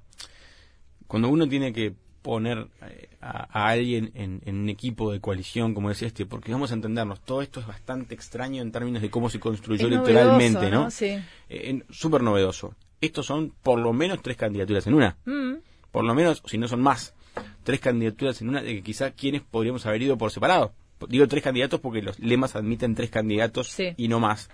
cuando 1.07 1.29
uno 1.29 1.47
tiene 1.47 1.75
que 1.75 1.93
poner 2.23 2.69
eh, 2.89 3.09
a, 3.23 3.69
alguien 3.69 4.11
en, 4.15 4.41
un 4.45 4.69
equipo 4.69 5.13
de 5.13 5.21
coalición 5.21 5.75
como 5.75 5.91
es 5.91 6.03
este, 6.03 6.27
porque 6.27 6.53
vamos 6.53 6.73
a 6.73 6.75
entendernos, 6.75 7.21
todo 7.21 7.41
esto 7.41 7.61
es 7.61 7.67
bastante 7.67 8.15
extraño 8.15 8.61
en 8.61 8.73
términos 8.73 9.01
de 9.01 9.11
cómo 9.11 9.31
se 9.31 9.39
construyó 9.39 9.87
electoralmente, 9.87 10.71
¿no? 10.71 10.91
Sí. 10.91 11.19
Eh, 11.49 11.83
Súper 11.91 12.23
novedoso. 12.23 12.75
Estos 13.01 13.27
son 13.27 13.53
por 13.63 13.79
lo 13.79 13.93
menos 13.93 14.21
tres 14.23 14.37
candidaturas 14.37 14.87
en 14.87 14.95
una. 14.95 15.17
Mm. 15.25 15.55
Por 15.93 16.05
lo 16.05 16.15
menos, 16.15 16.43
si 16.47 16.59
no 16.59 16.67
son 16.67 16.83
más, 16.83 17.15
tres 17.63 17.81
candidaturas 17.81 18.41
en 18.43 18.49
una 18.49 18.61
de 18.61 18.75
que 18.75 18.83
quizá 18.83 19.13
quienes 19.13 19.43
podríamos 19.43 19.87
haber 19.87 20.03
ido 20.03 20.19
por 20.19 20.31
separado. 20.31 20.73
Digo 21.09 21.27
tres 21.29 21.43
candidatos 21.43 21.81
porque 21.81 22.03
los 22.03 22.19
lemas 22.19 22.57
admiten 22.57 22.95
tres 22.95 23.11
candidatos 23.11 23.77
y 23.97 24.09
no 24.09 24.21
más. 24.21 24.51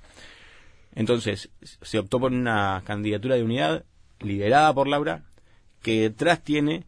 Entonces, 0.95 1.51
se 1.63 1.99
optó 1.99 2.21
por 2.21 2.33
una 2.33 2.83
candidatura 2.85 3.37
de 3.37 3.45
unidad 3.45 3.85
liderada 4.21 4.75
por 4.75 4.89
Laura, 4.89 5.25
que 5.83 6.01
detrás 6.01 6.43
tiene 6.43 6.85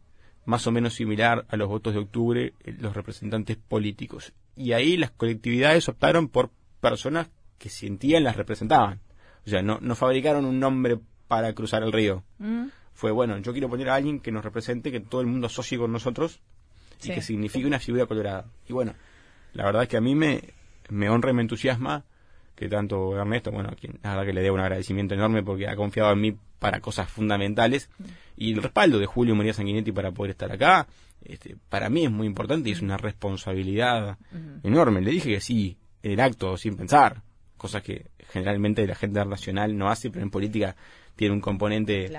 más 0.51 0.67
o 0.67 0.73
menos 0.73 0.95
similar 0.95 1.47
a 1.49 1.57
los 1.57 1.69
votos 1.69 1.95
de 1.95 2.01
octubre 2.01 2.53
eh, 2.65 2.77
los 2.79 2.95
representantes 2.95 3.57
políticos. 3.57 4.33
Y 4.57 4.73
ahí 4.73 4.97
las 4.97 5.13
colectividades 5.13 5.89
optaron 5.89 6.29
por 6.29 6.51
personas 6.81 7.29
que 7.57 7.71
sentían 7.71 8.25
las 8.25 8.37
representaban. 8.37 9.01
O 9.47 9.49
sea, 9.49 9.63
no, 9.63 9.79
no 9.81 9.95
fabricaron 9.95 10.45
un 10.45 10.59
nombre 10.59 10.99
para 11.29 11.53
cruzar 11.55 11.85
el 11.85 11.93
río. 11.93 12.25
Mm. 12.39 12.67
Fue, 12.93 13.13
bueno, 13.13 13.39
yo 13.39 13.53
quiero 13.53 13.69
poner 13.69 13.89
a 13.89 13.95
alguien 13.95 14.19
que 14.19 14.33
nos 14.33 14.45
represente, 14.45 14.91
que 14.91 15.01
todo 15.01 15.21
el 15.21 15.29
mundo 15.29 15.47
asocie 15.47 15.79
con 15.79 15.93
nosotros 15.93 16.41
y 17.03 17.15
que 17.15 17.23
signifique 17.23 17.67
una 17.67 17.79
figura 17.79 18.07
colorada. 18.07 18.47
Y 18.69 18.73
bueno, 18.73 18.95
la 19.53 19.65
verdad 19.65 19.85
es 19.85 19.89
que 19.89 19.97
a 19.97 20.03
mí 20.03 20.15
me, 20.15 20.53
me 20.91 21.09
honra 21.09 21.31
y 21.31 21.35
me 21.35 21.43
entusiasma 21.43 22.05
que 22.55 22.69
tanto 22.69 23.17
Ernesto, 23.19 23.51
bueno, 23.51 23.71
quien, 23.79 23.99
la 24.03 24.11
verdad 24.11 24.27
que 24.27 24.33
le 24.33 24.43
debo 24.43 24.55
un 24.55 24.61
agradecimiento 24.61 25.15
enorme 25.15 25.43
porque 25.43 25.69
ha 25.69 25.77
confiado 25.77 26.13
en 26.13 26.21
mí 26.21 26.37
para 26.59 26.81
cosas 26.81 27.11
fundamentales. 27.11 27.91
Y 28.37 28.53
el 28.53 28.63
respaldo 28.63 28.99
de 28.99 29.07
Julio 29.07 29.35
María 29.35 29.55
Sanguinetti 29.55 29.93
para 29.93 30.13
poder 30.13 30.33
estar 30.33 30.53
acá, 30.53 30.87
este, 31.25 31.57
para 31.69 31.89
mí 31.89 32.05
es 32.05 32.11
muy 32.11 32.27
importante 32.27 32.69
y 32.69 32.73
es 32.73 32.83
una 32.83 32.97
responsabilidad 32.97 34.19
enorme. 34.63 35.01
Le 35.01 35.11
dije 35.11 35.31
que 35.31 35.41
sí, 35.41 35.77
en 36.03 36.13
el 36.13 36.21
acto, 36.21 36.57
sin 36.57 36.77
pensar, 36.77 37.23
cosas 37.57 37.83
que 37.83 38.07
generalmente 38.31 38.87
la 38.87 38.95
gente 38.95 39.25
nacional 39.25 39.77
no 39.77 39.89
hace, 39.89 40.11
pero 40.11 40.23
en 40.23 40.31
política 40.31 40.77
tiene 41.17 41.35
un 41.35 41.41
componente 41.41 42.11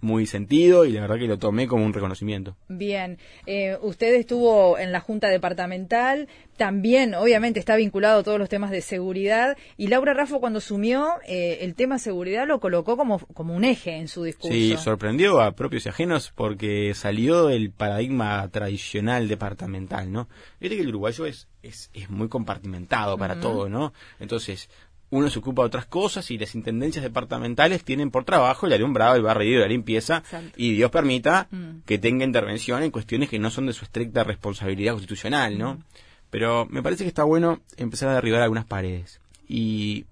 muy 0.00 0.26
sentido 0.26 0.84
y 0.84 0.92
la 0.92 1.00
verdad 1.00 1.18
que 1.18 1.26
lo 1.26 1.38
tomé 1.38 1.66
como 1.66 1.84
un 1.84 1.92
reconocimiento. 1.92 2.56
Bien, 2.68 3.18
eh, 3.46 3.78
usted 3.80 4.14
estuvo 4.14 4.78
en 4.78 4.92
la 4.92 5.00
Junta 5.00 5.28
Departamental, 5.28 6.28
también 6.56 7.14
obviamente 7.14 7.58
está 7.58 7.74
vinculado 7.74 8.20
a 8.20 8.22
todos 8.22 8.38
los 8.38 8.48
temas 8.48 8.70
de 8.70 8.82
seguridad 8.82 9.56
y 9.76 9.88
Laura 9.88 10.14
Raffo 10.14 10.40
cuando 10.40 10.58
asumió 10.58 11.08
eh, 11.26 11.58
el 11.62 11.74
tema 11.74 11.98
seguridad 11.98 12.46
lo 12.46 12.60
colocó 12.60 12.96
como, 12.96 13.18
como 13.18 13.54
un 13.54 13.64
eje 13.64 13.96
en 13.96 14.08
su 14.08 14.24
discurso. 14.24 14.54
Sí, 14.54 14.76
sorprendió 14.76 15.40
a 15.40 15.52
propios 15.52 15.86
y 15.86 15.88
ajenos 15.88 16.32
porque 16.34 16.92
salió 16.94 17.46
del 17.46 17.70
paradigma 17.70 18.46
tradicional 18.48 19.26
departamental, 19.26 20.12
¿no? 20.12 20.28
Viste 20.60 20.76
que 20.76 20.82
el 20.82 20.88
uruguayo 20.88 21.26
es, 21.26 21.48
es, 21.62 21.90
es 21.94 22.10
muy 22.10 22.28
compartimentado 22.28 23.16
para 23.16 23.40
todo, 23.40 23.68
¿no? 23.68 23.92
Entonces, 24.20 24.68
uno 25.14 25.30
se 25.30 25.38
ocupa 25.38 25.62
de 25.62 25.66
otras 25.66 25.86
cosas 25.86 26.28
y 26.32 26.38
las 26.38 26.56
intendencias 26.56 27.04
departamentales 27.04 27.84
tienen 27.84 28.10
por 28.10 28.24
trabajo 28.24 28.66
el 28.66 28.72
alumbrado, 28.72 29.14
el 29.14 29.22
barrido, 29.22 29.60
la 29.60 29.68
limpieza 29.68 30.24
y 30.56 30.72
Dios 30.72 30.90
permita 30.90 31.46
mm. 31.52 31.82
que 31.86 31.98
tenga 31.98 32.24
intervención 32.24 32.82
en 32.82 32.90
cuestiones 32.90 33.28
que 33.28 33.38
no 33.38 33.48
son 33.50 33.66
de 33.66 33.74
su 33.74 33.84
estricta 33.84 34.24
responsabilidad 34.24 34.94
constitucional, 34.94 35.56
¿no? 35.56 35.74
Mm. 35.74 35.84
Pero 36.30 36.66
me 36.68 36.82
parece 36.82 37.04
que 37.04 37.08
está 37.08 37.22
bueno 37.22 37.60
empezar 37.76 38.08
a 38.08 38.14
derribar 38.14 38.42
algunas 38.42 38.64
paredes 38.64 39.20
y, 39.46 40.04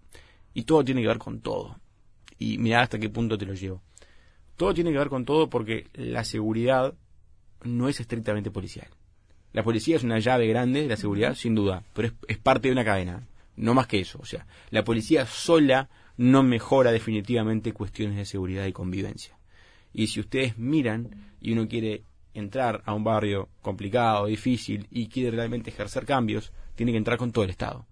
y 0.54 0.62
todo 0.62 0.84
tiene 0.84 1.02
que 1.02 1.08
ver 1.08 1.18
con 1.18 1.40
todo. 1.40 1.80
Y 2.38 2.58
mira 2.58 2.80
hasta 2.80 3.00
qué 3.00 3.08
punto 3.08 3.36
te 3.36 3.44
lo 3.44 3.54
llevo. 3.54 3.82
Todo 4.56 4.72
tiene 4.72 4.92
que 4.92 4.98
ver 4.98 5.08
con 5.08 5.24
todo 5.24 5.50
porque 5.50 5.88
la 5.94 6.22
seguridad 6.22 6.94
no 7.64 7.88
es 7.88 7.98
estrictamente 7.98 8.52
policial. 8.52 8.86
La 9.52 9.64
policía 9.64 9.96
es 9.96 10.04
una 10.04 10.20
llave 10.20 10.46
grande 10.46 10.82
de 10.82 10.88
la 10.88 10.96
seguridad, 10.96 11.34
sin 11.34 11.56
duda, 11.56 11.82
pero 11.92 12.12
es 12.28 12.38
parte 12.38 12.68
de 12.68 12.72
una 12.72 12.84
cadena 12.84 13.26
no 13.56 13.74
más 13.74 13.86
que 13.86 14.00
eso. 14.00 14.18
O 14.20 14.24
sea, 14.24 14.46
la 14.70 14.84
policía 14.84 15.26
sola 15.26 15.88
no 16.16 16.42
mejora 16.42 16.92
definitivamente 16.92 17.72
cuestiones 17.72 18.16
de 18.16 18.24
seguridad 18.24 18.66
y 18.66 18.72
convivencia. 18.72 19.38
Y 19.92 20.06
si 20.06 20.20
ustedes 20.20 20.58
miran 20.58 21.32
y 21.40 21.52
uno 21.52 21.68
quiere 21.68 22.04
entrar 22.34 22.82
a 22.86 22.94
un 22.94 23.04
barrio 23.04 23.48
complicado, 23.60 24.26
difícil 24.26 24.86
y 24.90 25.08
quiere 25.08 25.30
realmente 25.36 25.70
ejercer 25.70 26.06
cambios, 26.06 26.52
tiene 26.74 26.92
que 26.92 26.98
entrar 26.98 27.18
con 27.18 27.30
todo 27.32 27.44
el 27.44 27.50
Estado. 27.50 27.86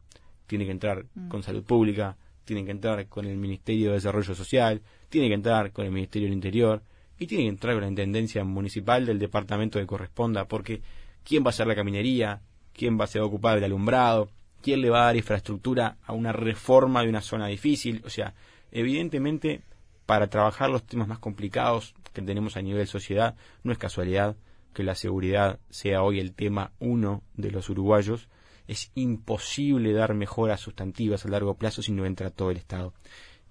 Tiene 0.46 0.64
que 0.64 0.72
entrar 0.72 1.04
Mm. 1.14 1.28
con 1.28 1.42
salud 1.42 1.62
pública, 1.62 2.16
tiene 2.44 2.64
que 2.64 2.70
entrar 2.70 3.06
con 3.06 3.26
el 3.26 3.36
Ministerio 3.36 3.88
de 3.88 3.94
Desarrollo 3.94 4.34
Social, 4.34 4.82
tiene 5.08 5.28
que 5.28 5.34
entrar 5.34 5.72
con 5.72 5.84
el 5.84 5.92
Ministerio 5.92 6.26
del 6.26 6.34
Interior 6.34 6.82
y 7.18 7.26
tiene 7.26 7.44
que 7.44 7.50
entrar 7.50 7.74
con 7.74 7.82
la 7.82 7.88
Intendencia 7.88 8.42
Municipal 8.44 9.04
del 9.06 9.18
departamento 9.18 9.78
que 9.78 9.86
corresponda, 9.86 10.46
porque 10.48 10.80
¿quién 11.22 11.42
va 11.44 11.48
a 11.48 11.50
hacer 11.50 11.66
la 11.66 11.74
caminería? 11.74 12.40
¿Quién 12.72 12.98
va 12.98 13.04
a 13.04 13.08
ser 13.08 13.20
ocupar 13.22 13.58
el 13.58 13.64
alumbrado? 13.64 14.30
¿Quién 14.62 14.80
le 14.82 14.90
va 14.90 15.02
a 15.02 15.06
dar 15.06 15.16
infraestructura 15.16 15.96
a 16.04 16.12
una 16.12 16.32
reforma 16.32 17.02
de 17.02 17.08
una 17.08 17.20
zona 17.22 17.46
difícil? 17.46 18.02
O 18.04 18.10
sea, 18.10 18.34
evidentemente, 18.70 19.62
para 20.06 20.28
trabajar 20.28 20.70
los 20.70 20.84
temas 20.84 21.08
más 21.08 21.18
complicados 21.18 21.94
que 22.12 22.22
tenemos 22.22 22.56
a 22.56 22.62
nivel 22.62 22.86
sociedad, 22.86 23.36
no 23.62 23.72
es 23.72 23.78
casualidad 23.78 24.36
que 24.74 24.82
la 24.82 24.94
seguridad 24.94 25.58
sea 25.70 26.02
hoy 26.02 26.20
el 26.20 26.32
tema 26.32 26.72
uno 26.78 27.22
de 27.34 27.50
los 27.50 27.68
uruguayos. 27.70 28.28
Es 28.68 28.92
imposible 28.94 29.92
dar 29.92 30.14
mejoras 30.14 30.60
sustantivas 30.60 31.24
a 31.24 31.28
largo 31.28 31.54
plazo 31.54 31.82
si 31.82 31.92
no 31.92 32.04
entra 32.06 32.30
todo 32.30 32.50
el 32.50 32.56
Estado. 32.56 32.92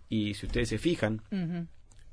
Y 0.07 0.33
si 0.35 0.45
ustedes 0.45 0.69
se 0.69 0.77
fijan, 0.77 1.21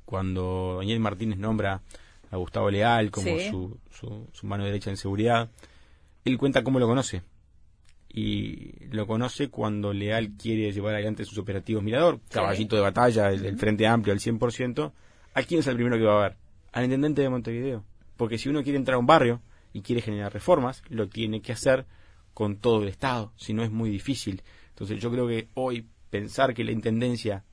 cuando 0.04 0.76
Daniel 0.78 1.00
Martínez 1.00 1.38
nombra 1.38 1.82
a 2.30 2.36
Gustavo 2.36 2.70
Leal 2.70 3.10
como 3.10 3.38
Sí. 3.38 3.48
su, 3.50 3.78
su, 3.90 4.28
su 4.32 4.46
mano 4.46 4.64
derecha 4.64 4.90
en 4.90 4.96
seguridad, 4.96 5.50
él 6.24 6.38
cuenta 6.38 6.64
cómo 6.64 6.78
lo 6.80 6.86
conoce. 6.86 7.22
Y 8.16 8.86
lo 8.86 9.06
conoce 9.06 9.50
cuando 9.50 9.92
Leal 9.92 10.32
quiere 10.38 10.72
llevar 10.72 10.94
adelante 10.94 11.26
sus 11.26 11.36
operativos 11.36 11.84
Mirador, 11.84 12.18
caballito 12.30 12.74
de 12.74 12.80
batalla, 12.80 13.30
el, 13.30 13.44
el 13.44 13.58
Frente 13.58 13.86
Amplio 13.86 14.14
al 14.14 14.20
100%. 14.20 14.92
¿A 15.34 15.42
quién 15.42 15.60
es 15.60 15.66
el 15.66 15.74
primero 15.74 15.98
que 15.98 16.04
va 16.04 16.18
a 16.18 16.28
ver? 16.28 16.36
Al 16.72 16.84
intendente 16.84 17.20
de 17.20 17.28
Montevideo. 17.28 17.84
Porque 18.16 18.38
si 18.38 18.48
uno 18.48 18.62
quiere 18.62 18.78
entrar 18.78 18.94
a 18.94 18.98
un 18.98 19.06
barrio 19.06 19.42
y 19.74 19.82
quiere 19.82 20.00
generar 20.00 20.32
reformas, 20.32 20.82
lo 20.88 21.10
tiene 21.10 21.42
que 21.42 21.52
hacer 21.52 21.84
con 22.32 22.56
todo 22.56 22.82
el 22.82 22.88
Estado, 22.88 23.34
si 23.36 23.52
no 23.52 23.62
es 23.62 23.70
muy 23.70 23.90
difícil. 23.90 24.42
Entonces 24.70 24.98
yo 24.98 25.10
creo 25.10 25.28
que 25.28 25.48
hoy 25.52 25.86
pensar 26.08 26.54
que 26.54 26.64
la 26.64 26.72
Intendencia 26.72 27.44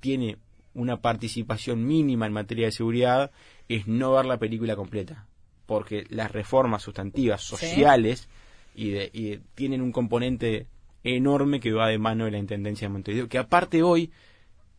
tiene 0.00 0.38
una 0.72 1.00
participación 1.00 1.86
mínima 1.86 2.26
en 2.26 2.32
materia 2.32 2.66
de 2.66 2.72
seguridad 2.72 3.30
es 3.68 3.86
no 3.86 4.12
ver 4.12 4.26
la 4.26 4.38
película 4.38 4.76
completa, 4.76 5.26
porque 5.64 6.04
las 6.10 6.30
reformas 6.30 6.82
sustantivas 6.82 7.42
sociales 7.42 8.28
y 8.76 8.90
de- 8.90 9.10
y 9.12 9.30
de- 9.30 9.40
tienen 9.54 9.80
un 9.80 9.90
componente 9.90 10.66
enorme 11.02 11.60
que 11.60 11.72
va 11.72 11.88
de 11.88 11.98
mano 11.98 12.26
de 12.26 12.30
la 12.32 12.38
Intendencia 12.38 12.86
de 12.86 12.92
Montevideo, 12.92 13.28
que 13.28 13.38
aparte 13.38 13.82
hoy 13.82 14.10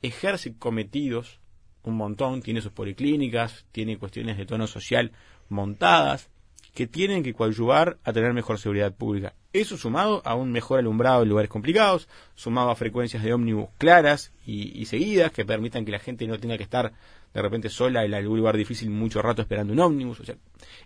ejerce 0.01 0.55
cometidos 0.57 1.39
un 1.83 1.95
montón, 1.95 2.41
tiene 2.41 2.61
sus 2.61 2.71
policlínicas, 2.71 3.65
tiene 3.71 3.97
cuestiones 3.97 4.37
de 4.37 4.45
tono 4.45 4.67
social 4.67 5.11
montadas, 5.49 6.29
que 6.73 6.85
tienen 6.85 7.23
que 7.23 7.33
coadyuvar 7.33 7.97
a 8.03 8.13
tener 8.13 8.33
mejor 8.33 8.59
seguridad 8.59 8.93
pública. 8.93 9.33
Eso 9.51 9.77
sumado 9.77 10.21
a 10.25 10.35
un 10.35 10.51
mejor 10.51 10.77
alumbrado 10.77 11.23
en 11.23 11.29
lugares 11.29 11.49
complicados, 11.49 12.07
sumado 12.35 12.69
a 12.69 12.75
frecuencias 12.75 13.23
de 13.23 13.33
ómnibus 13.33 13.69
claras 13.79 14.31
y, 14.45 14.85
seguidas 14.85 15.31
que 15.31 15.43
permitan 15.43 15.85
que 15.85 15.91
la 15.91 15.97
gente 15.99 16.27
no 16.27 16.37
tenga 16.37 16.57
que 16.57 16.63
estar 16.63 16.93
de 17.33 17.41
repente 17.41 17.69
sola 17.69 18.05
en 18.05 18.13
algún 18.13 18.37
lugar 18.37 18.57
difícil 18.57 18.91
mucho 18.91 19.23
rato 19.23 19.41
esperando 19.41 19.73
un 19.73 19.79
ómnibus. 19.79 20.19
O 20.19 20.25
sea, 20.25 20.35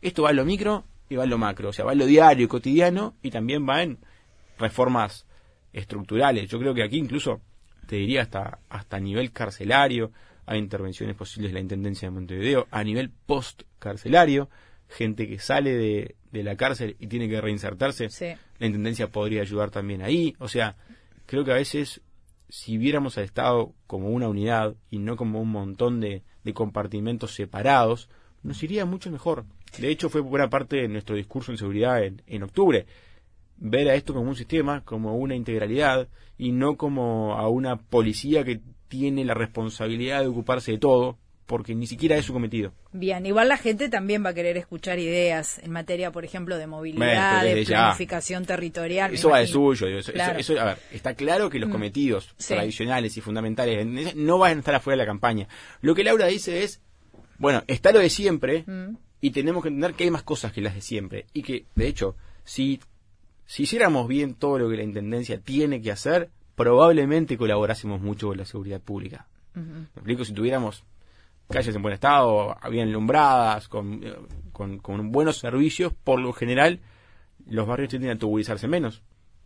esto 0.01 0.24
va 0.24 0.30
en 0.30 0.38
lo 0.38 0.46
micro 0.46 0.86
y 1.12 1.18
va 1.18 1.25
en 1.25 1.30
lo 1.30 1.38
macro, 1.38 1.70
o 1.70 1.74
sea, 1.74 1.84
va 1.84 1.91
en 1.91 2.00
lo 2.00 2.06
diario, 2.06 2.48
cotidiano 2.48 3.15
y 3.22 3.32
también 3.32 3.68
va 3.68 3.84
en 3.84 4.00
reformas 4.58 5.25
estructurales. 5.74 6.50
Yo 6.50 6.58
creo 6.58 6.74
que 6.74 6.84
aquí 6.84 6.98
incluso 6.98 7.41
te 7.86 7.98
diría 7.98 8.22
hasta 8.22 8.60
hasta 8.70 8.96
a 8.96 9.00
nivel 9.01 9.32
carcelario 9.34 10.12
hay 10.46 10.60
intervenciones 10.60 11.15
posibles 11.18 11.51
de 11.51 11.56
la 11.56 11.60
Intendencia 11.60 12.08
de 12.08 12.13
Montevideo, 12.13 12.68
a 12.72 12.84
nivel 12.84 13.10
post 13.10 13.63
carcelario, 13.77 14.50
gente 14.88 15.27
que 15.27 15.38
sale 15.39 15.72
de, 15.74 16.15
de 16.32 16.44
la 16.44 16.56
cárcel 16.56 16.96
y 17.00 17.08
tiene 17.08 17.27
que 17.30 17.41
reinsertarse, 17.41 18.10
Sí. 18.10 18.27
la 18.60 18.65
Intendencia 18.68 19.12
podría 19.12 19.41
ayudar 19.41 19.70
también 19.70 20.01
ahí. 20.01 20.34
O 20.39 20.48
sea, 20.48 20.77
creo 21.25 21.44
que 21.44 21.51
a 21.51 21.56
veces 21.56 22.01
si 22.48 22.77
viéramos 22.77 23.18
al 23.18 23.25
Estado 23.25 23.74
como 23.86 24.10
una 24.10 24.30
unidad 24.30 24.75
y 24.89 25.00
no 25.00 25.18
como 25.18 25.41
un 25.41 25.50
montón 25.50 26.00
de, 26.00 26.24
de 26.44 26.53
compartimentos 26.53 27.34
separados, 27.36 28.10
nos 28.44 28.63
iría 28.63 28.86
mucho 28.86 29.12
mejor. 29.12 29.46
De 29.78 29.90
hecho, 29.90 30.10
fue 30.10 30.22
buena 30.22 30.50
parte 30.50 30.78
de 30.78 30.88
nuestro 30.88 31.16
discurso 31.16 31.51
en 31.51 31.58
seguridad 31.58 32.04
en, 32.04 32.22
en 32.28 32.44
octubre. 32.44 32.86
Ver 33.58 33.90
a 33.90 33.96
esto 33.96 34.13
como 34.13 34.30
un 34.30 34.36
sistema, 34.36 34.84
como 34.84 35.16
una 35.16 35.36
integralidad, 35.36 36.08
y 36.38 36.51
no 36.51 36.78
como 36.78 37.36
a 37.38 37.48
una 37.48 37.78
policía 37.78 38.44
que 38.44 38.60
tiene 38.88 39.24
la 39.24 39.34
responsabilidad 39.36 40.22
de 40.22 40.28
ocuparse 40.28 40.72
de 40.74 40.78
todo, 40.80 41.18
porque 41.46 41.75
ni 41.75 41.86
siquiera 41.86 42.16
es 42.18 42.25
su 42.25 42.34
cometido. 42.34 42.74
Bien, 42.94 43.25
igual 43.25 43.50
la 43.50 43.58
gente 43.58 43.90
también 43.90 44.24
va 44.25 44.30
a 44.30 44.34
querer 44.34 44.58
escuchar 44.58 45.00
ideas 45.00 45.60
en 45.60 45.72
materia, 45.72 46.12
por 46.12 46.24
ejemplo, 46.25 46.58
de 46.58 46.66
movilidad, 46.66 47.44
de 47.44 47.63
ya. 47.66 47.78
planificación 47.78 48.46
territorial. 48.46 49.13
Eso 49.13 49.30
va 49.30 49.40
de 49.40 49.48
suyo. 49.48 49.88
Eso, 49.88 50.12
Claro. 50.13 50.40
eso- 50.40 50.54
eso- 50.54 50.62
a 50.62 50.66
ver, 50.66 50.78
está 50.92 51.13
claro 51.13 51.50
que 51.50 51.60
los 51.60 51.70
Mm. 51.70 51.74
cometidos 51.74 52.34
Sí. 52.38 52.54
tradicionales 52.54 53.16
y 53.18 53.22
fundamentales 53.22 54.16
no 54.16 54.38
van 54.40 54.58
a 54.58 54.60
estar 54.60 54.75
afuera 54.75 54.96
de 54.96 55.04
la 55.04 55.12
campaña. 55.12 55.48
Lo 55.82 55.94
que 55.94 56.04
Laura 56.06 56.28
dice 56.28 56.63
es, 56.63 56.82
bueno, 57.38 57.63
está 57.68 57.92
lo 57.92 58.00
de 58.00 58.10
siempre 58.10 58.63
Mm. 58.66 58.81
Y 59.22 59.32
tenemos 59.32 59.62
que 59.62 59.70
entender 59.70 59.94
que 59.94 60.04
hay 60.04 60.12
más 60.12 60.24
cosas 60.24 60.51
que 60.51 60.62
las 60.62 60.74
de 60.74 60.82
siempre. 60.82 61.28
Y 61.32 61.44
que, 61.44 61.66
de 61.75 61.88
hecho, 61.88 62.16
si, 62.44 62.80
si 63.46 63.63
hiciéramos 63.63 64.08
bien 64.08 64.34
todo 64.34 64.58
lo 64.58 64.70
que 64.70 64.78
la 64.78 64.84
Intendencia 64.84 65.40
tiene 65.40 65.82
que 65.82 65.92
hacer, 65.92 66.32
probablemente 66.56 67.38
colaborásemos 67.38 68.01
mucho 68.01 68.30
con 68.30 68.38
la 68.38 68.46
seguridad 68.46 68.82
pública. 68.82 69.28
Ujú. 69.56 69.63
Me 69.63 69.84
explico, 69.84 70.25
si 70.25 70.34
tuviéramos 70.34 70.84
calles 71.50 71.75
en 71.75 71.82
buen 71.82 71.94
estado, 71.94 72.58
bien 72.70 72.90
alumbradas, 72.90 73.68
con, 73.68 74.01
con, 74.51 74.80
con 74.80 75.12
buenos 75.12 75.38
servicios, 75.38 75.94
por 75.94 76.20
lo 76.20 76.34
general 76.34 76.80
los 77.46 77.68
barrios 77.68 77.90
tienden 77.90 78.12
a 78.12 78.18
tubulizarse 78.18 78.68
menos. 78.68 79.04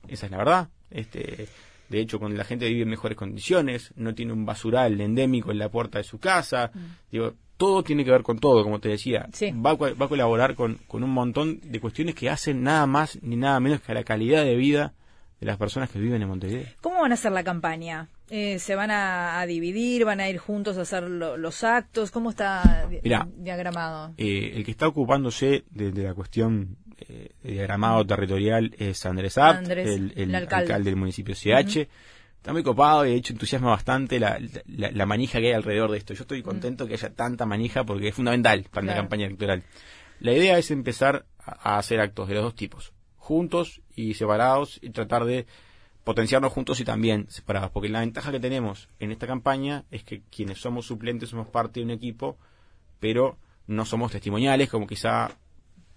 Esa 0.08 0.28
es 0.28 0.32
la 0.32 0.38
verdad. 0.38 0.70
Este, 0.90 1.48
de 1.90 2.00
hecho, 2.00 2.20
cuando 2.20 2.38
la 2.38 2.44
gente 2.44 2.68
vive 2.68 2.84
en 2.84 2.90
mejores 2.90 3.18
condiciones, 3.18 3.92
no 3.96 4.14
tiene 4.14 4.34
un 4.34 4.46
basural 4.46 5.00
endémico 5.02 5.52
en 5.52 5.60
la 5.60 5.70
puerta 5.70 5.98
de 5.98 6.04
su 6.04 6.20
casa, 6.20 6.72
digo, 7.12 7.34
todo 7.58 7.84
tiene 7.84 8.04
que 8.04 8.12
ver 8.12 8.24
con 8.24 8.40
todo, 8.40 8.64
como 8.64 8.80
te 8.80 8.90
decía. 8.90 9.28
Sí. 9.34 9.52
Va, 9.52 9.72
a, 9.72 9.76
va 9.76 10.06
a 10.06 10.10
colaborar 10.10 10.56
con, 10.56 10.76
con 10.88 11.04
un 11.04 11.10
montón 11.12 11.60
de 11.64 11.80
cuestiones 11.80 12.16
que 12.16 12.30
hacen 12.30 12.64
nada 12.64 12.86
más 12.86 13.20
ni 13.22 13.36
nada 13.36 13.60
menos 13.60 13.82
que 13.82 13.92
a 13.92 13.96
la 13.96 14.04
calidad 14.04 14.44
de 14.44 14.56
vida 14.56 14.94
de 15.40 15.46
las 15.46 15.58
personas 15.58 15.90
que 15.90 16.00
viven 16.00 16.22
en 16.22 16.28
Montevideo. 16.30 16.66
¿Cómo 16.82 17.02
van 17.02 17.12
a 17.12 17.16
hacer 17.16 17.32
la 17.32 17.44
campaña? 17.44 18.08
Eh, 18.30 18.58
¿Se 18.60 18.74
van 18.76 18.90
a, 18.90 19.40
a 19.40 19.46
dividir? 19.46 20.04
¿Van 20.06 20.20
a 20.20 20.30
ir 20.30 20.38
juntos 20.38 20.78
a 20.78 20.82
hacer 20.82 21.04
lo- 21.04 21.38
los 21.38 21.64
actos? 21.64 22.10
¿Cómo 22.12 22.30
está 22.30 22.88
di- 22.90 23.00
Mirá. 23.04 23.28
diagramado? 23.38 24.14
Eh, 24.18 24.54
el 24.56 24.64
que 24.66 24.72
está 24.72 24.88
ocupándose 24.88 25.64
de, 25.70 25.92
de 25.92 26.04
la 26.04 26.14
cuestión 26.14 26.78
eh, 26.98 27.30
de 27.44 27.52
diagramado 27.52 28.06
territorial 28.06 28.74
es 28.80 29.06
Andrés 29.06 29.38
Abt, 29.38 29.58
Andrés, 29.60 29.88
el, 29.88 30.14
el 30.16 30.30
el 30.30 30.36
alcalde. 30.36 30.64
alcalde. 30.66 30.90
del 30.90 30.96
municipio 31.00 31.36
CH. 31.36 31.88
Está 32.46 32.54
muy 32.54 32.62
copado 32.62 33.08
y 33.08 33.10
de 33.10 33.16
hecho 33.16 33.34
entusiasma 33.34 33.72
bastante 33.72 34.20
la, 34.20 34.38
la- 34.68 34.92
la 34.92 35.06
manija 35.08 35.40
que 35.40 35.48
hay 35.48 35.54
alrededor 35.54 35.90
de 35.90 35.98
esto. 35.98 36.14
Yo 36.14 36.22
estoy 36.22 36.44
contento 36.44 36.86
que 36.86 36.94
haya 36.94 37.10
tanta 37.12 37.48
manija 37.48 37.84
porque 37.86 38.10
es 38.10 38.14
fundamental 38.14 38.62
para 38.72 38.84
Claro. 38.84 38.86
la 38.98 39.02
campaña 39.02 39.26
electoral. 39.26 39.64
La 40.20 40.32
idea 40.32 40.56
es 40.60 40.70
empezar 40.70 41.26
a, 41.44 41.74
a 41.74 41.80
hacer 41.80 42.00
actos 42.00 42.28
de 42.28 42.36
los 42.36 42.44
dos 42.44 42.54
tipos, 42.56 42.94
juntos 43.18 43.82
y 43.96 44.14
separados, 44.14 44.78
y 44.84 44.92
tratar 44.92 45.26
de 45.26 45.48
potenciarnos 46.04 46.54
juntos 46.54 46.80
y 46.80 46.86
también 46.86 47.26
separados, 47.30 47.72
porque 47.72 47.90
la 47.90 48.02
ventaja 48.02 48.32
que 48.32 48.40
tenemos 48.40 48.90
en 49.00 49.12
esta 49.12 49.26
campaña 49.26 49.86
es 49.90 50.04
que 50.04 50.22
quienes 50.30 50.60
somos 50.60 50.86
suplentes 50.86 51.30
somos 51.30 51.48
parte 51.48 51.80
de 51.80 51.86
un 51.88 51.90
equipo, 51.94 52.38
pero 53.00 53.40
no 53.66 53.86
somos 53.86 54.12
testimoniales 54.12 54.70
como 54.70 54.86
quizá 54.86 55.32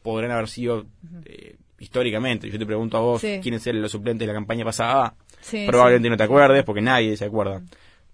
podrán 0.03 0.31
haber 0.31 0.49
sido 0.49 0.87
eh, 1.27 1.57
históricamente. 1.79 2.49
Yo 2.51 2.59
te 2.59 2.65
pregunto 2.65 2.97
a 2.97 3.01
vos 3.01 3.21
Sí. 3.21 3.39
quiénes 3.43 3.67
eran 3.67 3.83
los 3.83 3.93
suplentes 3.93 4.21
de 4.27 4.33
la 4.33 4.39
campaña 4.39 4.65
pasada, 4.65 5.15
Sí, 5.41 5.67
probablemente 5.67 6.11
no 6.11 6.17
te 6.17 6.23
acuerdes 6.25 6.65
porque 6.65 6.81
nadie 6.81 7.17
se 7.17 7.25
acuerda. 7.25 7.63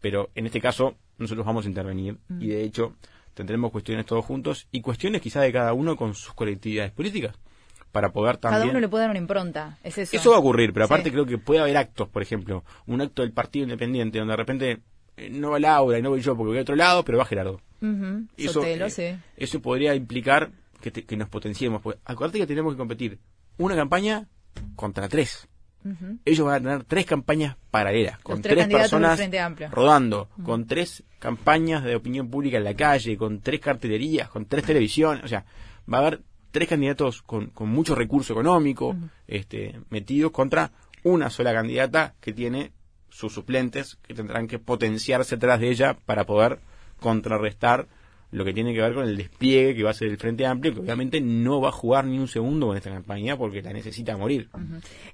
Pero 0.01 0.31
en 0.35 0.47
este 0.47 0.61
caso 0.61 0.97
nosotros 1.19 1.47
vamos 1.47 1.65
a 1.65 1.69
intervenir 1.69 2.19
y 2.41 2.49
de 2.49 2.63
hecho 2.65 2.95
tendremos 3.35 3.71
cuestiones 3.73 4.05
todos 4.07 4.25
juntos 4.25 4.69
y 4.71 4.81
cuestiones 4.81 5.21
quizá 5.23 5.41
de 5.41 5.53
cada 5.53 5.73
uno 5.73 5.97
con 5.97 6.15
sus 6.15 6.33
colectividades 6.35 6.93
políticas 6.93 7.35
para 7.93 8.11
poder 8.13 8.37
también... 8.39 8.61
Cada 8.61 8.71
uno 8.71 8.81
le 8.81 8.89
puede 8.89 9.03
dar 9.05 9.11
una 9.11 9.19
impronta. 9.21 9.79
Es 9.85 9.97
eso. 9.99 10.17
Eso 10.17 10.31
va 10.31 10.37
a 10.37 10.41
ocurrir, 10.41 10.73
pero 10.73 10.85
aparte 10.87 11.05
Sí. 11.05 11.11
creo 11.13 11.27
que 11.27 11.39
puede 11.39 11.61
haber 11.61 11.77
actos, 11.77 12.09
por 12.09 12.23
ejemplo, 12.23 12.65
un 12.87 13.01
acto 13.01 13.23
del 13.23 13.33
Partido 13.33 13.63
Independiente 13.65 14.19
donde 14.19 14.33
de 14.33 14.37
repente 14.37 14.81
eh, 15.17 15.31
no 15.31 15.51
va 15.53 15.61
Laura 15.61 15.99
y 15.99 16.03
no 16.03 16.11
voy 16.11 16.21
yo 16.21 16.37
porque 16.37 16.49
voy 16.49 16.59
a 16.59 16.63
otro 16.63 16.75
lado, 16.77 17.05
pero 17.05 17.19
va 17.19 17.25
Gerardo. 17.25 17.61
Eso, 18.37 18.55
Sotelo, 18.55 18.87
eh, 18.87 18.91
sí. 18.91 19.05
eso 19.37 19.61
podría 19.61 19.95
implicar 19.95 20.51
que, 20.81 20.91
te- 20.91 21.05
que 21.05 21.17
nos 21.17 21.29
potenciemos. 21.29 21.83
Porque 21.83 22.01
acuérdate 22.05 22.39
que 22.41 22.47
tenemos 22.47 22.73
que 22.75 22.79
competir 22.79 23.19
una 23.59 23.77
campaña 23.77 24.27
contra 24.75 25.09
tres. 25.09 25.47
Ellos 26.25 26.47
van 26.47 26.55
a 26.55 26.61
tener 26.61 26.85
tres 26.85 27.05
campañas 27.05 27.57
paralelas, 27.71 28.19
con 28.21 28.41
tres 28.41 28.67
personas 28.69 29.21
rodando, 29.71 30.29
con 30.43 30.67
tres 30.67 31.05
campañas 31.19 31.85
de 31.85 31.97
opinión 31.97 32.31
pública 32.31 32.57
en 32.57 32.65
la 32.65 32.75
calle, 32.75 33.17
con 33.17 33.41
tres 33.41 33.61
cartelerías, 33.61 34.29
con 34.29 34.47
tres 34.47 34.65
televisiones. 34.65 35.25
O 35.25 35.29
sea, 35.29 35.45
va 35.93 35.99
a 35.99 36.01
haber 36.01 36.23
tres 36.51 36.69
candidatos 36.69 37.23
con, 37.23 37.49
con 37.49 37.69
mucho 37.69 37.95
recurso 37.95 38.33
económico 38.33 38.97
este, 39.27 39.81
metidos 39.91 40.31
contra 40.31 40.71
una 41.03 41.29
sola 41.29 41.53
candidata 41.53 42.15
que 42.21 42.33
tiene 42.33 42.73
sus 43.11 43.33
suplentes 43.33 43.97
que 44.03 44.15
tendrán 44.15 44.49
que 44.49 44.59
potenciarse 44.59 45.35
atrás 45.35 45.61
de 45.61 45.71
ella 45.71 45.97
para 46.07 46.25
poder 46.25 46.61
contrarrestar 46.99 47.89
lo 48.35 48.45
que 48.45 48.53
tiene 48.53 48.75
que 48.75 48.81
ver 48.81 48.95
con 48.95 49.07
el 49.07 49.17
despliegue 49.17 49.77
que 49.77 49.83
va 49.85 49.91
a 49.91 49.93
hacer 49.93 50.09
el 50.09 50.17
Frente 50.17 50.45
Amplio, 50.45 50.75
que 50.75 50.81
obviamente 50.81 51.21
no 51.21 51.61
va 51.61 51.69
a 51.69 51.73
jugar 51.73 52.05
ni 52.05 52.19
un 52.19 52.27
segundo 52.27 52.67
con 52.67 52.77
esta 52.77 52.91
campaña 52.91 53.37
porque 53.37 53.63
la 53.63 53.73
necesita 53.73 54.17
morir. 54.17 54.49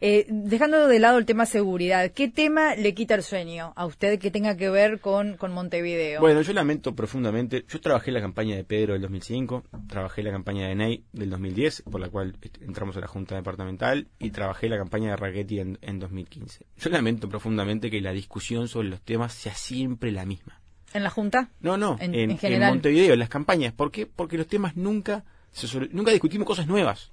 eh, 0.00 0.24
dejando 0.28 0.88
de 0.88 0.98
lado 0.98 1.18
el 1.18 1.26
tema 1.26 1.44
seguridad, 1.44 2.10
¿qué 2.12 2.28
tema 2.28 2.74
le 2.76 2.94
quita 2.94 3.14
el 3.14 3.22
sueño 3.22 3.74
a 3.76 3.84
usted 3.84 4.18
que 4.18 4.30
tenga 4.30 4.56
que 4.56 4.70
ver 4.70 5.00
con, 5.00 5.36
con 5.36 5.52
Montevideo? 5.52 6.20
Bueno, 6.20 6.40
yo 6.40 6.52
lamento 6.54 6.94
profundamente. 6.94 7.64
Yo 7.68 7.80
trabajé 7.80 8.10
la 8.10 8.22
campaña 8.22 8.56
de 8.56 8.64
Pedro 8.64 8.94
del 8.94 9.02
2005, 9.02 9.64
trabajé 9.86 10.22
la 10.22 10.30
campaña 10.30 10.68
de 10.68 10.74
Ney 10.74 11.04
del 11.12 11.28
2010, 11.28 11.82
por 11.90 12.00
la 12.00 12.08
cual 12.08 12.36
entramos 12.62 12.96
a 12.96 13.00
la 13.00 13.06
Junta 13.06 13.34
Departamental, 13.34 14.08
y 14.18 14.30
trabajé 14.30 14.70
la 14.70 14.78
campaña 14.78 15.10
de 15.10 15.16
Raquetti 15.16 15.60
en, 15.60 15.78
en 15.82 15.98
2015. 15.98 16.64
Yo 16.78 16.90
lamento 16.90 17.28
profundamente 17.28 17.90
que 17.90 18.00
la 18.00 18.12
discusión 18.12 18.66
sobre 18.66 18.88
los 18.88 19.02
temas 19.02 19.34
sea 19.34 19.54
siempre 19.54 20.10
la 20.10 20.24
misma. 20.24 20.59
¿En 20.92 21.02
la 21.02 21.10
Junta? 21.10 21.50
No, 21.60 21.76
no, 21.76 21.96
En- 22.00 22.14
en, 22.14 22.20
en 22.20 22.30
en 22.32 22.38
general. 22.38 22.70
Montevideo, 22.72 23.12
en 23.14 23.18
las 23.18 23.28
campañas. 23.28 23.72
¿Por 23.72 23.90
qué? 23.90 24.06
Porque 24.06 24.36
los 24.36 24.46
temas 24.46 24.76
nunca, 24.76 25.24
se 25.52 25.66
sobre- 25.68 25.88
nunca 25.92 26.10
discutimos 26.10 26.46
cosas 26.46 26.66
nuevas. 26.66 27.12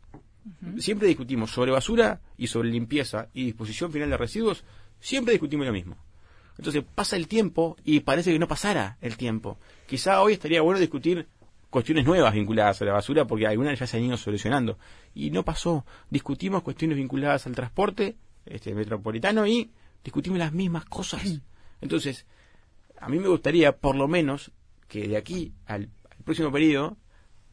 Siempre 0.78 1.08
discutimos 1.08 1.52
sobre 1.52 1.72
basura 1.72 2.22
y 2.38 2.48
sobre 2.48 2.70
limpieza 2.70 3.28
y 3.34 3.44
disposición 3.46 3.92
final 3.92 4.10
de 4.10 4.18
residuos, 4.18 4.64
siempre 5.00 5.34
discutimos 5.34 5.66
lo 5.68 5.74
mismo. 5.74 5.98
Entonces 6.58 6.84
pasa 6.96 7.18
el 7.18 7.28
tiempo 7.28 7.76
y 7.84 8.00
parece 8.00 8.32
que 8.32 8.40
no 8.40 8.48
pasara 8.48 8.98
el 9.02 9.18
tiempo. 9.18 9.60
Quizá 9.88 10.22
hoy 10.22 10.34
estaría 10.34 10.62
bueno 10.62 10.80
discutir 10.80 11.28
cuestiones 11.70 12.06
nuevas 12.06 12.34
vinculadas 12.34 12.82
a 12.82 12.86
la 12.86 12.94
basura 12.94 13.26
porque 13.28 13.46
algunas 13.46 13.78
ya 13.78 13.86
se 13.86 13.98
han 13.98 14.04
ido 14.06 14.18
solucionando. 14.18 14.80
Y 15.14 15.30
no 15.32 15.44
pasó. 15.44 15.86
Discutimos 16.10 16.64
cuestiones 16.64 16.98
vinculadas 16.98 17.46
al 17.46 17.54
transporte 17.54 18.16
este, 18.46 18.74
metropolitano 18.74 19.46
y 19.46 19.70
discutimos 20.04 20.40
las 20.40 20.54
mismas 20.54 20.86
cosas. 20.86 21.22
Entonces, 21.82 22.26
a 23.00 23.10
mí 23.10 23.20
me 23.20 23.28
gustaría, 23.28 23.78
por 23.78 23.96
lo 23.96 24.08
menos, 24.08 24.52
que 24.88 25.08
de 25.08 25.18
aquí 25.18 25.54
al, 25.66 25.90
al 26.10 26.24
próximo 26.24 26.52
periodo 26.52 26.98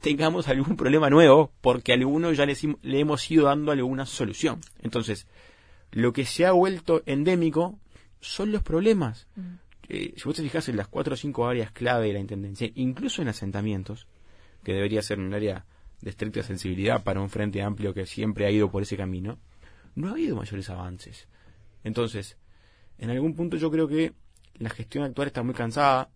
tengamos 0.01 0.49
algún 0.49 0.77
problema 0.77 1.09
nuevo, 1.09 1.51
porque 1.61 1.93
a 1.93 1.95
algunos 1.95 2.37
ya 2.37 2.45
le 2.47 3.01
hemos 3.01 3.31
ido 3.31 3.47
dando 3.47 3.73
alguna 3.73 4.05
solución. 4.05 4.61
Entonces, 4.83 5.27
lo 5.93 6.13
que 6.13 6.27
se 6.27 6.45
ha 6.45 6.53
vuelto 6.53 7.03
endémico 7.07 7.79
son 8.21 8.53
los 8.53 8.63
problemas. 8.63 9.27
Eh, 9.89 10.15
si 10.17 10.25
vos 10.25 10.35
te 10.35 10.43
fijas 10.43 10.69
en 10.69 10.77
las 10.77 10.89
cuatro 10.89 11.15
o 11.15 11.17
cinco 11.17 11.47
áreas 11.47 11.71
clave 11.73 12.09
de 12.09 12.15
la 12.15 12.21
intendencia, 12.21 12.71
incluso 12.75 13.23
en 13.23 13.29
asentamientos, 13.29 14.07
que 14.63 14.73
debería 14.73 15.03
ser 15.03 15.21
un 15.21 15.33
área 15.33 15.67
de 16.01 16.11
estricta 16.11 16.43
sensibilidad 16.43 17.03
para 17.03 17.21
un 17.21 17.31
frente 17.31 17.63
amplio 17.63 17.95
que 17.95 18.07
siempre 18.07 18.47
ha 18.47 18.51
ido 18.51 18.71
por 18.71 18.83
ese 18.83 18.97
camino, 18.97 19.39
no 19.95 20.09
ha 20.09 20.13
habido 20.13 20.37
mayores 20.37 20.69
avances. 20.69 21.29
Entonces, 21.83 22.37
en 22.99 23.11
algún 23.11 23.35
punto 23.35 23.57
yo 23.57 23.71
creo 23.71 23.89
que 23.89 24.13
la 24.59 24.71
gestión 24.71 25.05
actual 25.05 25.29
está 25.29 25.43
muy 25.43 25.55
cansada 25.55 26.11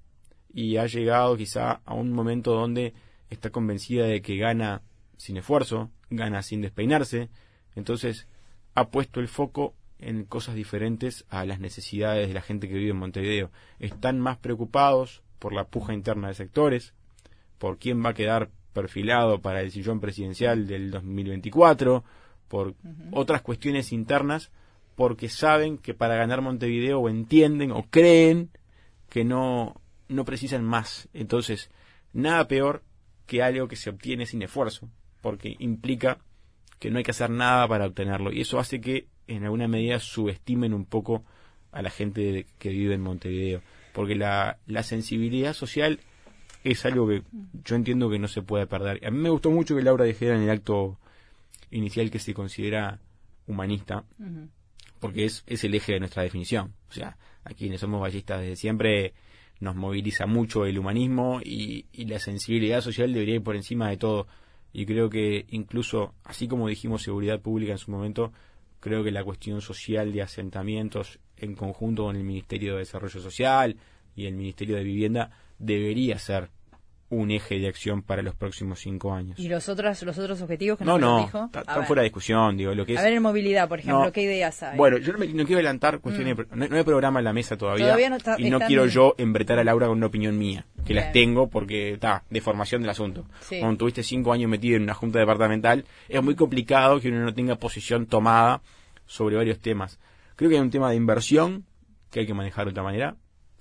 y 0.53 0.77
ha 0.77 0.87
llegado 0.87 1.37
quizá 1.37 1.81
a 1.85 1.95
un 1.95 2.13
momento 2.13 2.53
donde 2.53 2.95
está 3.31 3.51
convencida 3.51 4.07
de 4.07 4.23
que 4.23 4.37
gana 4.37 4.83
sin 5.17 5.37
esfuerzo, 5.37 5.91
gana 6.11 6.43
sin 6.43 6.63
despeinarse, 6.63 7.29
entonces 7.75 8.27
ha 8.75 8.89
puesto 8.91 9.21
el 9.21 9.29
foco 9.29 9.75
en 9.99 10.25
cosas 10.25 10.55
diferentes 10.55 11.25
a 11.29 11.45
las 11.45 11.61
necesidades 11.61 12.29
de 12.29 12.35
la 12.35 12.41
gente 12.41 12.69
que 12.69 12.75
vive 12.75 12.91
en 12.91 12.97
Montevideo. 12.97 13.51
Están 13.79 14.21
más 14.21 14.39
preocupados 14.39 15.23
por 15.39 15.53
la 15.53 15.65
puja 15.65 15.93
interna 15.93 16.29
de 16.29 16.35
sectores, 16.35 16.95
por 17.59 17.79
quién 17.79 18.05
va 18.05 18.11
a 18.11 18.15
quedar 18.15 18.51
perfilado 18.73 19.41
para 19.41 19.61
el 19.61 19.73
sillón 19.73 20.01
presidencial 20.01 20.67
del 20.67 20.91
2024, 20.91 22.05
por 22.47 22.75
otras 23.11 23.43
cuestiones 23.43 23.93
internas, 23.93 24.51
porque 24.99 25.29
saben 25.29 25.79
que 25.79 25.95
para 25.95 26.17
ganar 26.17 26.41
Montevideo 26.41 26.99
o 26.99 27.09
entienden 27.09 27.71
o 27.71 27.85
creen 27.85 28.51
que 29.09 29.23
no, 29.23 29.81
no 30.09 30.25
precisan 30.25 30.65
más. 30.65 31.09
Entonces, 31.13 31.71
nada 32.13 32.49
peor 32.49 32.83
que 33.25 33.41
algo 33.41 33.69
que 33.69 33.77
se 33.77 33.91
obtiene 33.91 34.27
sin 34.27 34.43
esfuerzo, 34.43 34.91
porque 35.23 35.55
implica 35.61 36.19
que 36.81 36.91
no 36.91 36.99
hay 36.99 37.05
que 37.05 37.13
hacer 37.13 37.31
nada 37.31 37.69
para 37.69 37.87
obtenerlo. 37.87 38.33
Y 38.33 38.41
eso 38.41 38.59
hace 38.59 38.81
que, 38.81 39.07
en 39.29 39.45
alguna 39.45 39.69
medida, 39.69 40.01
subestimen 40.01 40.75
un 40.75 40.85
poco 40.85 41.25
a 41.71 41.81
la 41.81 41.91
gente 41.91 42.47
que 42.59 42.71
vive 42.71 42.95
en 42.95 43.03
Montevideo. 43.03 43.63
Porque 43.93 44.17
la, 44.17 44.59
la 44.67 44.83
sensibilidad 44.83 45.53
social 45.53 46.01
es 46.65 46.85
algo 46.85 47.07
que 47.07 47.23
yo 47.63 47.77
entiendo 47.77 48.11
que 48.11 48.19
no 48.19 48.27
se 48.27 48.43
puede 48.43 48.67
perder. 48.67 49.07
A 49.07 49.13
mí 49.13 49.19
me 49.19 49.31
gustó 49.31 49.53
mucho 49.53 49.77
que 49.77 49.83
Laura 49.83 50.05
dijera 50.07 50.35
en 50.35 50.43
el 50.43 50.51
acto 50.51 50.99
inicial 51.71 52.11
que 52.11 52.19
se 52.19 52.35
considera 52.35 52.99
humanista. 53.47 54.03
Porque 55.01 55.25
es, 55.25 55.45
es 55.47 55.65
el 55.65 55.75
eje 55.75 55.93
de 55.93 56.01
nuestra 56.01 56.23
definición. 56.23 56.75
O 56.89 56.93
sea, 56.93 57.17
a 57.45 57.55
quienes 57.55 57.81
somos 57.81 58.01
ballistas 58.01 58.41
desde 58.41 58.57
siempre 58.57 59.15
nos 59.61 59.75
moviliza 59.75 60.27
mucho 60.27 60.67
el 60.67 60.79
humanismo 60.79 61.41
y, 61.43 61.87
y 61.93 62.05
la 62.05 62.19
sensibilidad 62.19 62.81
social 62.81 63.13
debería 63.13 63.37
ir 63.37 63.43
por 63.43 63.57
encima 63.57 63.89
de 63.91 63.97
todo. 63.97 64.27
Y 64.73 64.87
creo 64.87 65.09
que 65.11 65.47
incluso, 65.51 66.15
así 66.25 66.47
como 66.47 66.69
dijimos 66.69 67.03
seguridad 67.03 67.41
pública 67.41 67.73
en 67.73 67.79
su 67.79 67.91
momento, 67.91 68.33
creo 68.81 69.03
que 69.03 69.11
la 69.11 69.25
cuestión 69.25 69.61
social 69.61 70.13
de 70.13 70.23
asentamientos 70.23 71.19
en 71.37 71.55
conjunto 71.55 72.05
con 72.05 72.17
el 72.17 72.25
Ministerio 72.25 72.75
de 72.75 72.81
Desarrollo 72.81 73.21
Social 73.21 73.77
y 74.15 74.27
el 74.27 74.35
Ministerio 74.35 74.77
de 74.77 74.85
Vivienda 74.85 75.31
debería 75.59 76.19
ser 76.19 76.51
un 77.11 77.31
eje 77.31 77.59
de 77.59 77.69
acción 77.69 78.03
para 78.03 78.21
los 78.21 78.35
próximos 78.35 78.81
cinco 78.81 79.15
años. 79.15 79.39
¿Y 79.39 79.49
los 79.49 79.69
otros, 79.71 80.03
los 80.03 80.19
otros 80.19 80.43
objetivos 80.43 80.79
que 80.79 80.85
No, 80.85 80.99
nos 80.99 81.01
no, 81.01 81.19
dijo? 81.27 81.45
está- 81.47 81.61
están 81.61 81.87
fuera 81.87 82.03
de 82.03 82.09
discusión, 82.09 82.57
digo, 82.59 82.75
lo 82.75 82.85
que 82.85 82.93
es... 82.95 82.99
A 82.99 83.03
ver, 83.03 83.15
en 83.15 83.23
movilidad, 83.23 83.67
por 83.69 83.79
ejemplo, 83.79 84.05
No. 84.05 84.13
¿qué 84.13 84.23
ideas 84.23 84.63
hay? 84.63 84.77
Bueno, 84.77 84.99
yo 84.99 85.13
no, 85.15 85.19
me, 85.19 85.27
no 85.29 85.45
quiero 85.47 85.57
adelantar 85.61 86.01
cuestiones, 86.01 86.37
de- 86.37 86.47
no, 86.55 86.69
no 86.69 86.77
hay 86.77 86.83
programa 86.85 87.21
en 87.21 87.25
la 87.25 87.33
mesa 87.33 87.57
todavía, 87.57 87.87
Todavía 87.87 88.11
no 88.11 88.17
está- 88.17 88.37
y 88.39 88.51
no 88.51 88.61
quiero 88.61 88.85
yo 88.87 89.15
embretar 89.17 89.59
a 89.59 89.65
Laura 89.65 89.87
con 89.87 89.97
una 89.97 90.07
opinión 90.07 90.37
mía, 90.39 90.67
que 90.85 90.93
Bien. 90.93 90.97
las 91.05 91.13
tengo 91.13 91.49
porque 91.49 91.95
está 91.95 92.25
de 92.29 92.41
formación 92.43 92.83
del 92.83 92.91
asunto. 92.91 93.25
Sí. 93.41 93.59
Cuando 93.59 93.79
tuviste 93.79 94.03
cinco 94.03 94.33
años 94.33 94.51
metido 94.51 94.77
en 94.77 94.83
una 94.83 94.95
junta 94.95 95.19
departamental, 95.19 95.87
es 96.09 96.23
muy 96.23 96.35
complicado 96.35 97.01
que 97.01 97.09
uno 97.09 97.21
no 97.25 97.33
tenga 97.33 97.57
posición 97.57 98.05
tomada 98.07 98.61
sobre 99.07 99.37
varios 99.37 99.61
temas. 99.61 99.99
Creo 100.37 100.51
que 100.51 100.57
hay 100.57 100.63
un 100.63 100.71
tema 100.71 100.91
de 100.91 100.97
inversión 100.97 101.65
que 102.11 102.21
hay 102.21 102.27
que 102.27 102.35
manejar 102.35 102.67
de 102.67 102.71
otra 102.73 102.83
manera, 102.83 103.17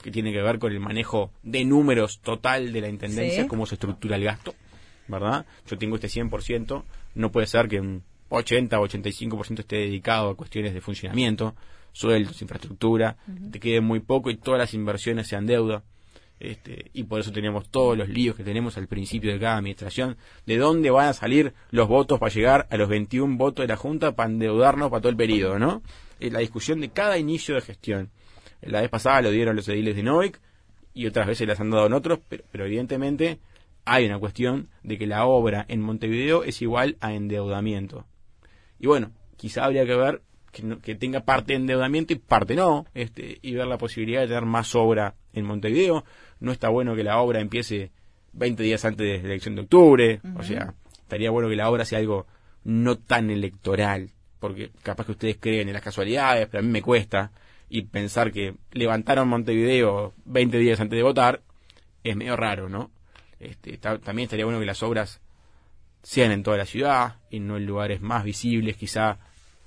que 0.07 0.11
tiene 0.11 0.31
que 0.31 0.41
ver 0.41 0.57
con 0.57 0.71
el 0.71 0.79
manejo 0.79 1.33
de 1.43 1.65
números 1.65 2.21
total 2.21 2.71
de 2.71 2.79
la 2.79 2.87
intendencia, 2.87 3.41
Sí. 3.43 3.47
cómo 3.49 3.65
se 3.65 3.75
estructura 3.75 4.15
el 4.15 4.23
gasto, 4.23 4.55
¿verdad? 5.09 5.45
Yo 5.69 5.77
tengo 5.77 5.95
este 5.95 6.07
100%, 6.07 6.85
no 7.15 7.29
puede 7.29 7.45
ser 7.45 7.67
que 7.67 7.81
un 7.81 8.03
80 8.29 8.79
o 8.79 8.87
85% 8.87 9.59
esté 9.59 9.75
dedicado 9.75 10.29
a 10.29 10.37
cuestiones 10.37 10.73
de 10.73 10.79
funcionamiento, 10.79 11.55
sueldos, 11.91 12.41
infraestructura, 12.41 13.17
te 13.51 13.59
quede 13.59 13.81
muy 13.81 13.99
poco 13.99 14.29
y 14.29 14.37
todas 14.37 14.59
las 14.59 14.73
inversiones 14.73 15.27
sean 15.27 15.45
deuda. 15.45 15.83
Este, 16.39 16.89
y 16.93 17.03
por 17.03 17.19
eso 17.19 17.33
tenemos 17.33 17.67
todos 17.67 17.97
los 17.97 18.07
líos 18.07 18.37
que 18.37 18.45
tenemos 18.45 18.77
al 18.77 18.87
principio 18.87 19.33
de 19.33 19.39
cada 19.41 19.57
administración, 19.57 20.15
de 20.45 20.55
dónde 20.55 20.89
van 20.89 21.09
a 21.09 21.13
salir 21.13 21.53
los 21.69 21.89
votos 21.89 22.17
para 22.17 22.31
llegar 22.33 22.65
a 22.71 22.77
los 22.77 22.87
21 22.87 23.35
votos 23.35 23.63
de 23.63 23.67
la 23.67 23.75
Junta 23.75 24.15
para 24.15 24.29
endeudarnos 24.29 24.89
para 24.89 25.01
todo 25.01 25.09
el 25.09 25.17
periodo, 25.17 25.59
¿no? 25.59 25.81
Es 26.21 26.31
la 26.31 26.39
discusión 26.39 26.79
de 26.79 26.91
cada 26.91 27.17
inicio 27.17 27.55
de 27.55 27.61
gestión. 27.61 28.09
La 28.61 28.81
vez 28.81 28.89
pasada 28.89 29.21
lo 29.21 29.31
dieron 29.31 29.55
los 29.55 29.67
ediles 29.69 29.95
de 29.95 30.03
Novik 30.03 30.39
y 30.93 31.05
otras 31.05 31.27
veces 31.27 31.47
las 31.47 31.59
han 31.59 31.69
dado 31.69 31.85
en 31.87 31.93
otros, 31.93 32.19
pero, 32.27 32.43
pero 32.51 32.65
evidentemente 32.65 33.39
hay 33.85 34.05
una 34.05 34.19
cuestión 34.19 34.69
de 34.83 34.97
que 34.97 35.07
la 35.07 35.25
obra 35.25 35.65
en 35.69 35.81
Montevideo 35.81 36.43
es 36.43 36.61
igual 36.61 36.97
a 36.99 37.13
endeudamiento. 37.13 38.05
Y 38.79 38.87
bueno, 38.87 39.11
quizá 39.37 39.65
habría 39.65 39.85
que 39.85 39.95
ver 39.95 40.21
que, 40.51 40.63
no- 40.63 40.79
que 40.79 40.95
tenga 40.95 41.21
parte 41.21 41.53
de 41.53 41.57
endeudamiento 41.59 42.13
y 42.13 42.17
parte 42.17 42.55
no, 42.55 42.85
este, 42.93 43.37
y 43.41 43.53
ver 43.53 43.67
la 43.67 43.77
posibilidad 43.77 44.21
de 44.21 44.27
tener 44.27 44.45
más 44.45 44.73
obra 44.75 45.15
en 45.33 45.45
Montevideo. 45.45 46.03
No 46.39 46.51
está 46.51 46.69
bueno 46.69 46.95
que 46.95 47.03
la 47.03 47.19
obra 47.19 47.39
empiece 47.39 47.91
20 48.33 48.61
días 48.63 48.83
antes 48.85 49.05
de 49.07 49.19
la 49.19 49.33
elección 49.33 49.55
de 49.55 49.61
octubre, 49.61 50.19
o 50.35 50.43
sea, 50.43 50.73
estaría 50.99 51.31
bueno 51.31 51.47
que 51.49 51.55
la 51.55 51.69
obra 51.69 51.85
sea 51.85 51.99
algo 51.99 52.27
no 52.63 52.97
tan 52.97 53.29
electoral, 53.29 54.09
porque 54.39 54.71
capaz 54.83 55.05
que 55.05 55.11
ustedes 55.13 55.37
creen 55.39 55.67
en 55.69 55.73
las 55.73 55.81
casualidades, 55.83 56.47
pero 56.47 56.59
a 56.59 56.63
mí 56.63 56.71
me 56.71 56.81
cuesta, 56.81 57.31
y 57.69 57.81
pensar 57.83 58.31
que 58.31 58.55
levantaron 58.71 59.27
Montevideo 59.27 60.13
20 60.25 60.57
días 60.57 60.79
antes 60.79 60.95
de 60.97 61.03
votar 61.03 61.41
es 62.03 62.15
medio 62.15 62.35
raro, 62.35 62.69
¿no? 62.69 62.91
Este, 63.39 63.77
ta- 63.77 63.99
también 63.99 64.25
estaría 64.25 64.45
bueno 64.45 64.59
que 64.59 64.65
las 64.65 64.81
obras 64.83 65.19
sean 66.03 66.31
en 66.31 66.43
toda 66.43 66.57
la 66.57 66.65
ciudad 66.65 67.15
y 67.29 67.39
no 67.39 67.57
en 67.57 67.65
lugares 67.65 68.01
más 68.01 68.23
visibles, 68.23 68.77
quizá 68.77 69.17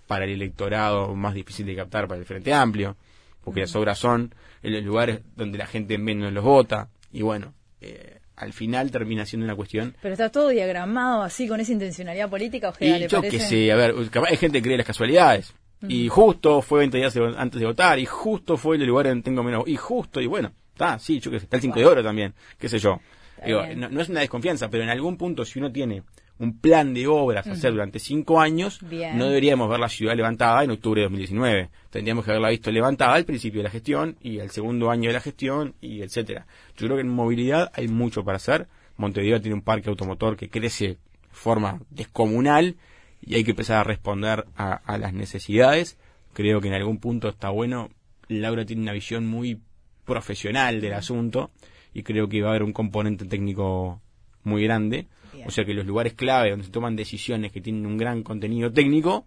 para 0.07 0.25
el 0.25 0.31
electorado 0.33 1.15
más 1.15 1.35
difícil 1.35 1.67
de 1.67 1.77
captar 1.77 2.09
para 2.09 2.19
el 2.19 2.27
Frente 2.27 2.53
Amplio, 2.53 2.97
porque 3.45 3.61
las 3.61 3.77
obras 3.77 3.99
son 3.99 4.35
en 4.63 4.73
los 4.75 4.83
lugares 4.83 5.21
donde 5.37 5.59
la 5.59 5.67
gente 5.67 5.99
menos 5.99 6.33
los 6.33 6.43
vota, 6.45 6.89
y 7.13 7.23
bueno, 7.23 7.55
eh, 7.81 8.19
al 8.37 8.53
final 8.55 8.91
termina 8.91 9.25
siendo 9.27 9.45
una 9.45 9.55
cuestión. 9.55 9.95
Pero 10.01 10.15
está 10.15 10.31
todo 10.31 10.49
diagramado 10.49 11.23
así, 11.23 11.47
con 11.47 11.61
esa 11.61 11.73
intencionalidad 11.73 12.29
política, 12.31 12.71
Ojeda, 12.71 12.97
Y 12.97 13.01
¿le 13.01 13.09
yo 13.09 13.19
parece? 13.21 13.37
que 13.37 13.43
sé, 13.45 13.71
a 13.73 13.77
ver, 13.77 13.95
hay 14.29 14.37
gente 14.37 14.59
que 14.59 14.63
cree 14.63 14.77
las 14.79 14.87
casualidades. 14.87 15.53
Y 15.89 16.09
justo 16.09 16.61
fue 16.61 16.81
20 16.81 16.99
días 16.99 17.17
antes 17.37 17.61
de 17.61 17.67
votar, 17.67 17.99
y 17.99 18.07
justo 18.07 18.57
fue 18.57 18.77
el 18.77 18.85
lugar 18.85 19.09
donde 19.09 19.23
tengo 19.23 19.43
menos. 19.43 19.65
Y 19.67 19.77
justo, 19.77 20.21
y 20.21 20.27
bueno, 20.27 20.53
está, 20.73 20.99
sí, 20.99 21.21
yo 21.21 21.31
que 21.31 21.39
sé, 21.39 21.45
está 21.45 21.57
el 21.57 21.63
5 21.63 21.79
de 21.79 21.87
oro 21.87 22.03
también, 22.03 22.35
qué 22.59 22.69
sé 22.69 22.79
yo. 22.79 23.01
Digo, 23.45 23.63
no, 23.77 23.89
no 23.89 24.01
es 24.01 24.09
una 24.11 24.21
desconfianza, 24.21 24.69
pero 24.69 24.83
en 24.83 24.91
algún 24.91 25.17
punto, 25.17 25.45
si 25.45 25.59
uno 25.59 25.73
tiene 25.73 26.03
un 26.41 26.59
plan 26.59 26.95
de 26.95 27.07
obras 27.07 27.47
a 27.47 27.53
hacer 27.53 27.71
durante 27.73 27.99
5 27.99 28.41
años, 28.41 28.81
Bien. 28.83 29.17
no 29.17 29.27
deberíamos 29.27 29.69
ver 29.69 29.79
la 29.79 29.91
ciudad 29.91 30.17
levantada 30.17 30.65
en 30.65 30.71
octubre 30.71 31.01
de 31.01 31.05
2019. 31.05 31.71
Tendríamos 31.91 32.25
que 32.25 32.31
haberla 32.31 32.49
visto 32.49 32.71
levantada 32.71 33.15
al 33.15 33.27
principio 33.27 33.61
de 33.61 33.65
la 33.65 33.71
gestión 33.71 34.17
y 34.23 34.41
al 34.41 34.51
segundo 34.51 34.91
año 34.91 35.11
de 35.11 35.15
la 35.15 35.21
gestión 35.21 35.75
y 35.83 36.01
etcétera. 36.01 36.47
Yo 36.77 36.87
creo 36.87 36.97
que 36.97 37.03
en 37.03 37.11
movilidad 37.11 37.71
hay 37.75 37.89
mucho 37.89 38.25
para 38.25 38.37
hacer. 38.37 38.69
Montevideo 38.97 39.41
tiene 39.41 39.55
un 39.55 39.63
parque 39.63 39.91
automotor 39.91 40.37
que 40.37 40.49
crece 40.49 40.89
de 40.89 40.99
forma 41.31 41.81
descomunal 41.91 42.77
y 43.23 43.35
hay 43.35 43.45
que 43.45 43.51
empezar 43.51 43.79
a 43.79 43.85
responder 43.85 44.47
a, 44.57 44.73
a 44.73 44.99
las 44.99 45.13
necesidades. 45.13 45.99
Creo 46.33 46.61
que 46.61 46.69
en 46.69 46.75
algún 46.75 46.99
punto 46.99 47.29
está 47.29 47.51
bueno. 47.51 47.91
Laura 48.29 48.65
tiene 48.65 48.83
una 48.83 48.93
visión 48.93 49.27
muy 49.27 49.61
profesional 50.05 50.81
del 50.81 50.95
asunto 50.95 51.51
y 51.93 52.03
creo 52.03 52.29
que 52.29 52.43
va 52.43 52.49
a 52.49 52.51
haber 52.51 52.63
un 52.63 52.73
componente 52.73 53.25
técnico 53.25 54.01
muy 54.45 54.65
grande. 54.65 55.07
Bien. 55.33 55.47
O 55.47 55.51
sea 55.51 55.65
que 55.65 55.75
los 55.75 55.87
lugares 55.87 56.15
clave 56.15 56.51
donde 56.51 56.65
se 56.65 56.73
toman 56.73 56.97
decisiones 56.97 57.53
que 57.53 57.61
tienen 57.61 57.87
un 57.87 57.97
gran 57.97 58.23
contenido 58.23 58.73
técnico, 58.73 59.27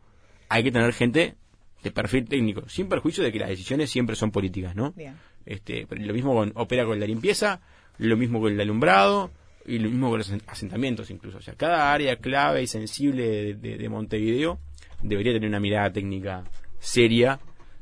hay 0.49 0.63
que 0.63 0.71
tener 0.71 0.93
gente 0.93 1.35
de 1.83 1.91
perfil 1.91 2.25
técnico, 2.25 2.67
sin 2.69 2.87
perjuicio 2.87 3.23
de 3.23 3.31
que 3.31 3.39
las 3.39 3.49
decisiones 3.49 3.89
siempre 3.89 4.15
son 4.15 4.31
políticas, 4.31 4.75
¿no? 4.75 4.91
Bien. 4.91 5.15
Este, 5.45 5.85
lo 5.89 6.13
mismo 6.13 6.33
con, 6.33 6.53
opera 6.55 6.85
con 6.85 6.99
la 6.99 7.05
limpieza, 7.05 7.61
lo 7.97 8.15
mismo 8.15 8.39
con 8.39 8.53
el 8.53 8.61
alumbrado 8.61 9.31
y 9.65 9.79
lo 9.79 9.89
mismo 9.89 10.09
con 10.09 10.17
los 10.19 10.31
asentamientos 10.47 11.09
incluso. 11.09 11.37
O 11.37 11.41
sea, 11.41 11.53
cada 11.55 11.93
área 11.93 12.17
clave 12.17 12.61
y 12.63 12.67
sensible 12.67 13.23
de, 13.27 13.53
de- 13.55 13.77
de 13.77 13.89
Montevideo 13.89 14.59
debería 15.01 15.33
tener 15.33 15.49
una 15.49 15.59
mirada 15.59 15.91
técnica 15.91 16.43
seria 16.79 17.39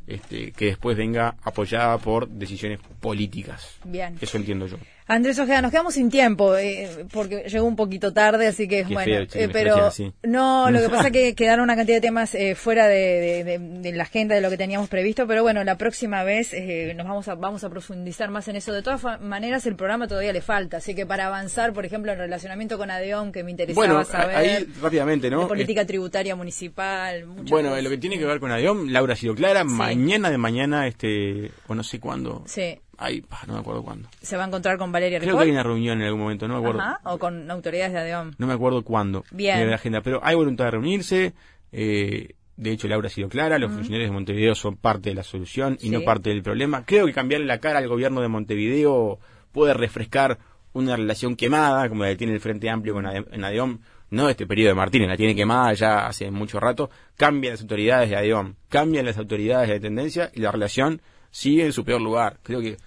este, 0.07 0.51
que 0.51 0.65
después 0.65 0.97
venga 0.97 1.35
apoyada 1.43 1.97
por 1.97 2.27
decisiones 2.27 2.79
políticas. 2.99 3.77
Bien. 3.83 4.17
Eso 4.19 4.37
entiendo 4.37 4.67
yo. 4.67 4.77
Andrés 5.13 5.37
Ojeda, 5.39 5.61
nos 5.61 5.71
quedamos 5.71 5.93
sin 5.93 6.09
tiempo, 6.09 6.55
eh, 6.55 7.05
porque 7.11 7.43
llegó 7.49 7.65
un 7.65 7.75
poquito 7.75 8.13
tarde, 8.13 8.47
así 8.47 8.67
que 8.67 8.85
Qué 8.85 8.93
bueno, 8.93 9.13
feo, 9.13 9.25
che, 9.25 9.43
eh, 9.43 9.49
pero 9.49 9.87
así. 9.87 10.11
no, 10.23 10.71
lo 10.71 10.79
que 10.81 10.89
pasa 10.95 11.07
es 11.07 11.13
que 11.13 11.35
quedaron 11.35 11.63
una 11.63 11.75
cantidad 11.75 11.97
de 11.97 12.01
temas 12.01 12.33
eh, 12.35 12.55
fuera 12.55 12.87
de, 12.87 12.95
de- 12.95 13.43
de- 13.43 13.59
de 13.81 13.91
la 13.91 14.03
agenda 14.03 14.35
de 14.35 14.41
lo 14.41 14.49
que 14.49 14.57
teníamos 14.57 14.87
previsto, 14.89 15.27
pero 15.27 15.43
bueno, 15.43 15.63
la 15.63 15.77
próxima 15.77 16.23
vez 16.23 16.53
eh, 16.53 16.93
nos 16.95 17.05
vamos 17.07 17.27
a 17.27 17.35
vamos 17.35 17.63
a 17.63 17.69
profundizar 17.69 18.29
más 18.31 18.47
en 18.47 18.55
eso. 18.55 18.71
De 18.71 18.81
todas 18.83 19.19
maneras, 19.21 19.65
el 19.65 19.75
programa 19.75 20.07
todavía 20.07 20.31
le 20.33 20.41
falta, 20.41 20.77
así 20.77 20.95
que 20.95 21.05
para 21.05 21.27
avanzar, 21.27 21.73
por 21.73 21.85
ejemplo, 21.85 22.11
en 22.13 22.17
relacionamiento 22.17 22.77
con 22.77 22.89
ADEON, 22.91 23.31
que 23.31 23.43
me 23.43 23.51
interesaba 23.51 23.85
Bueno, 23.87 24.03
saber, 24.05 24.35
ahí 24.35 24.67
rápidamente, 24.81 25.29
¿no? 25.29 25.41
de 25.41 25.47
política 25.47 25.85
tributaria 25.85 26.35
municipal, 26.35 27.25
Bueno, 27.25 27.69
cosas. 27.69 27.83
lo 27.83 27.89
que 27.89 27.97
tiene 27.97 28.17
que 28.17 28.25
ver 28.25 28.39
con 28.39 28.51
Adiom, 28.51 28.87
Laura 28.89 29.13
ha 29.13 29.17
sido 29.17 29.35
clara, 29.35 29.63
mañana 29.63 30.29
de 30.31 30.37
mañana, 30.37 30.87
este, 30.87 31.51
o 31.67 31.75
no 31.75 31.83
sé 31.83 31.99
cuándo, 31.99 32.43
Sí, 32.45 32.79
pa, 33.21 33.39
no 33.47 33.53
me 33.53 33.59
acuerdo 33.59 33.83
cuándo. 33.83 34.07
se 34.21 34.37
va 34.37 34.43
a 34.43 34.47
encontrar 34.47 34.77
con 34.77 34.91
Valeria 34.91 35.19
Creo 35.19 35.35
que 35.37 35.43
hay 35.43 35.51
una 35.51 35.63
reunión 35.63 35.99
en 36.01 36.05
algún 36.07 36.21
momento, 36.21 36.47
no 36.47 36.53
me 36.55 36.59
acuerdo. 36.59 36.81
Ajá, 36.81 36.99
o 37.05 37.17
con 37.17 37.49
autoridades 37.49 37.93
de 37.93 37.99
ADEON. 37.99 38.35
No 38.37 38.47
me 38.47 38.53
acuerdo 38.53 38.83
cuándo. 38.83 39.23
Bien. 39.31 39.57
de 39.59 39.65
la 39.65 39.75
agenda, 39.75 40.01
pero 40.01 40.19
hay 40.23 40.35
voluntad 40.35 40.65
de 40.65 40.71
reunirse. 40.71 41.33
eh, 41.71 42.35
de 42.57 42.71
hecho, 42.71 42.87
Laura 42.87 43.07
ha 43.07 43.09
sido 43.09 43.27
clara, 43.27 43.57
los 43.57 43.71
funcionarios 43.71 44.09
de 44.09 44.13
Montevideo 44.13 44.53
son 44.53 44.75
parte 44.77 45.09
de 45.09 45.15
la 45.15 45.23
solución 45.23 45.77
y 45.79 45.85
Sí. 45.85 45.89
no 45.89 46.01
parte 46.01 46.29
del 46.29 46.43
problema. 46.43 46.85
Creo 46.85 47.07
que 47.07 47.13
cambiarle 47.13 47.47
la 47.47 47.57
cara 47.59 47.79
al 47.79 47.87
gobierno 47.87 48.21
de 48.21 48.27
Montevideo 48.27 49.19
puede 49.51 49.73
refrescar 49.73 50.37
una 50.73 50.95
relación 50.95 51.35
quemada, 51.35 51.89
como 51.89 52.03
la 52.03 52.09
que 52.09 52.17
tiene 52.17 52.33
el 52.33 52.39
Frente 52.39 52.69
Amplio 52.69 52.93
con 52.93 53.05
Ade- 53.05 53.25
en 53.31 53.43
Adeom, 53.43 53.79
no 54.11 54.29
este 54.29 54.45
periodo 54.45 54.69
de 54.69 54.75
Martínez, 54.75 55.07
la 55.07 55.17
tiene 55.17 55.33
quemada 55.35 55.73
ya 55.73 56.05
hace 56.05 56.29
mucho 56.29 56.59
rato. 56.59 56.91
Cambian 57.17 57.53
las 57.53 57.61
autoridades 57.61 58.09
de 58.11 58.15
Adeom, 58.17 58.53
cambian 58.69 59.05
las 59.05 59.17
autoridades 59.17 59.67
de 59.69 59.75
la 59.75 59.79
tendencia 59.81 60.31
y 60.33 60.41
la 60.41 60.51
relación 60.51 61.01
sigue 61.31 61.65
en 61.65 61.73
su 61.73 61.83
peor 61.83 62.01
lugar. 62.01 62.37
Creo 62.43 62.59
que 62.61 62.77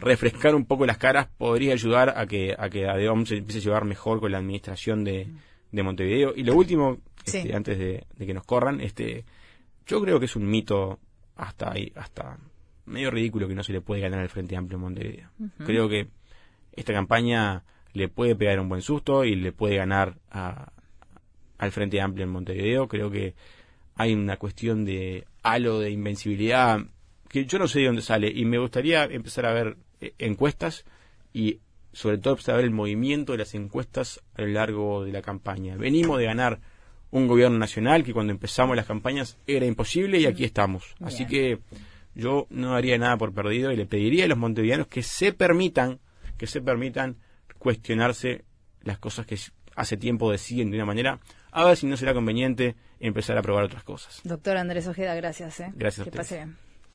refrescar 0.00 0.54
un 0.54 0.64
poco 0.66 0.86
las 0.86 0.98
caras 0.98 1.28
podría 1.38 1.72
ayudar 1.72 2.14
a 2.16 2.26
que 2.26 2.54
a 2.58 2.68
que 2.68 2.86
Adeom 2.86 3.24
se 3.26 3.36
empiece 3.38 3.60
a 3.60 3.62
llevar 3.62 3.84
mejor 3.84 4.20
con 4.20 4.32
la 4.32 4.38
administración 4.38 5.04
de, 5.04 5.28
de 5.72 5.82
Montevideo. 5.82 6.32
Y 6.36 6.42
lo 6.44 6.54
último, 6.54 6.98
Sí. 7.24 7.38
este, 7.38 7.54
antes 7.54 7.78
de, 7.78 8.04
de 8.16 8.26
que 8.26 8.34
nos 8.34 8.44
corran, 8.44 8.80
este, 8.80 9.24
yo 9.86 10.00
creo 10.02 10.18
que 10.18 10.26
es 10.26 10.36
un 10.36 10.46
mito 10.46 10.98
hasta 11.36 11.72
ahí, 11.72 11.90
hasta 11.96 12.38
medio 12.86 13.10
ridículo 13.10 13.48
que 13.48 13.54
no 13.54 13.62
se 13.62 13.72
le 13.72 13.80
puede 13.80 14.02
ganar 14.02 14.20
al 14.20 14.28
Frente 14.28 14.56
Amplio 14.56 14.76
en 14.76 14.82
Montevideo. 14.82 15.30
Creo 15.64 15.88
que 15.88 16.08
esta 16.76 16.92
campaña 16.92 17.62
le 17.94 18.08
puede 18.08 18.36
pegar 18.36 18.60
un 18.60 18.68
buen 18.68 18.82
susto 18.82 19.24
y 19.24 19.36
le 19.36 19.52
puede 19.52 19.76
ganar 19.76 20.18
a- 20.30 20.70
al 21.58 21.72
Frente 21.72 22.00
Amplio 22.00 22.24
en 22.26 22.30
Montevideo. 22.32 22.88
Creo 22.88 23.10
que 23.10 23.34
hay 23.96 24.12
una 24.12 24.36
cuestión 24.36 24.84
de 24.84 25.24
halo 25.42 25.78
de 25.80 25.90
invencibilidad 25.90 26.80
que 27.34 27.46
yo 27.46 27.58
no 27.58 27.66
sé 27.66 27.80
de 27.80 27.86
dónde 27.86 28.00
sale 28.00 28.30
y 28.32 28.44
me 28.44 28.58
gustaría 28.58 29.02
empezar 29.06 29.44
a 29.46 29.52
ver 29.52 29.76
eh, 30.00 30.14
encuestas 30.18 30.84
y 31.32 31.58
sobre 31.92 32.18
todo 32.18 32.36
ver 32.46 32.60
el 32.64 32.70
movimiento 32.70 33.32
de 33.32 33.38
las 33.38 33.56
encuestas 33.56 34.20
a 34.36 34.42
lo 34.42 34.48
largo 34.48 35.04
de 35.04 35.10
la 35.10 35.20
campaña. 35.20 35.76
Venimos 35.76 36.20
de 36.20 36.26
ganar 36.26 36.60
un 37.10 37.26
gobierno 37.26 37.58
nacional 37.58 38.04
que 38.04 38.12
cuando 38.12 38.32
empezamos 38.32 38.76
las 38.76 38.86
campañas 38.86 39.36
era 39.48 39.66
imposible 39.66 40.20
y 40.20 40.26
aquí 40.26 40.44
estamos. 40.44 40.94
Así 41.00 41.26
que 41.26 41.58
yo 42.14 42.46
no 42.50 42.74
daría 42.74 42.96
nada 42.98 43.16
por 43.16 43.34
perdido 43.34 43.72
y 43.72 43.76
le 43.76 43.86
pediría 43.86 44.26
a 44.26 44.28
los 44.28 44.38
montevideanos 44.38 44.86
que 44.86 45.02
se 45.02 45.32
permitan, 45.32 45.98
que 46.38 46.46
se 46.46 46.60
permitan 46.60 47.16
cuestionarse 47.58 48.44
las 48.82 48.98
cosas 48.98 49.26
que 49.26 49.36
hace 49.74 49.96
tiempo 49.96 50.30
deciden 50.30 50.70
de 50.70 50.76
una 50.76 50.86
manera, 50.86 51.18
a 51.50 51.64
ver 51.64 51.76
si 51.76 51.86
no 51.88 51.96
será 51.96 52.14
conveniente 52.14 52.76
empezar 53.00 53.36
a 53.38 53.42
probar 53.42 53.64
otras 53.64 53.82
cosas. 53.82 54.20
Doctor 54.22 54.56
Andrés 54.56 54.86
Ojeda, 54.86 55.16
gracias. 55.16 55.58
¿eh? 55.58 55.72
Gracias 55.74 56.06
a 56.06 56.10
Que 56.10 56.10
ustedes. 56.10 56.26
pase 56.28 56.36
bien. 56.36 56.63